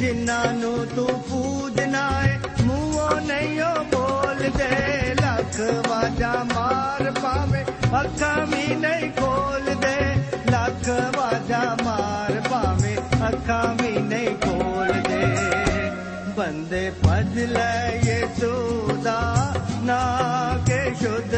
ਜਿਨ੍ਹਾਂ 0.00 0.52
ਨੂੰ 0.54 0.86
ਤੂੰ 0.86 1.22
ਪੂਜਨਾ 1.22 2.22
ਏ, 2.24 2.38
ਮੂੰਹੋਂ 2.62 3.20
ਨਹੀਂ 3.20 3.62
ਉਹ 3.62 3.84
ਬੋਲਦੇ। 3.84 4.68
ਲੱਖ 5.14 5.88
ਵਾਜਾ 5.88 6.32
ਮਾਰ 6.54 7.10
ਪਾਵੇ 7.10 7.64
ਅੱਖਾਂ 8.00 8.46
ਵੀ 8.46 8.74
ਨਹੀਂ 8.74 9.10
ਖੋਲਦੇ। 9.10 9.96
ਲੱਖ 10.50 10.88
ਵਾਜਾ 11.16 11.76
ਮਾਰ 11.84 12.40
ਪਾਵੇ 12.50 12.96
ਅੱਖਾਂ 13.28 13.74
ਵੀ 13.82 13.90
ਨਹੀਂ 13.90 14.36
ਖੋਲਦੇ। 14.36 15.26
ਬੰਦੇ 16.36 16.92
ਭਜ 17.04 17.38
ਲੈ 17.38 18.00
ਯਿਸੂ 18.04 18.96
ਦਾ 19.04 19.54
ਨਾ 19.82 20.00
ਕੇ 20.66 20.94
ਸ਼ੁੱਧ 20.94 21.34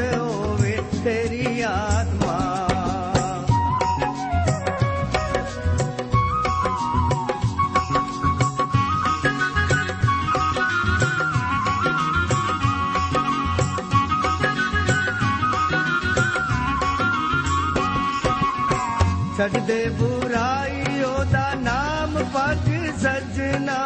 ਛੱਡ 19.41 19.57
ਦੇ 19.57 19.83
ਬੁਰਾਈ 19.89 21.01
ਉਹਦਾ 21.03 21.53
ਨਾਮ 21.53 22.17
ਪੱਗ 22.33 22.69
ਸਜਣਾ 22.97 23.77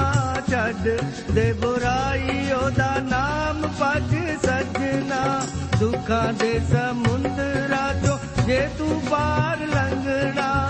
ਛੱਡ 0.51 0.87
ਦੇ 1.31 1.51
ਬੁਰਾਈ 1.53 2.51
ਉਹਦਾ 2.51 2.95
ਨਾਮ 2.99 3.61
ਪੱਗ 3.79 4.13
ਸਜਣਾ 4.45 5.41
ਦੁੱਖਾਂ 5.79 6.33
ਦੇ 6.33 6.59
ਸਮੁੰਦਰਾਂ 6.71 7.93
ਚੋਂ 8.05 8.17
ਜੇ 8.45 8.69
ਤੂੰ 8.77 9.01
ਪਾਰ 9.11 9.57
ਲੰਘਣਾ 9.67 10.69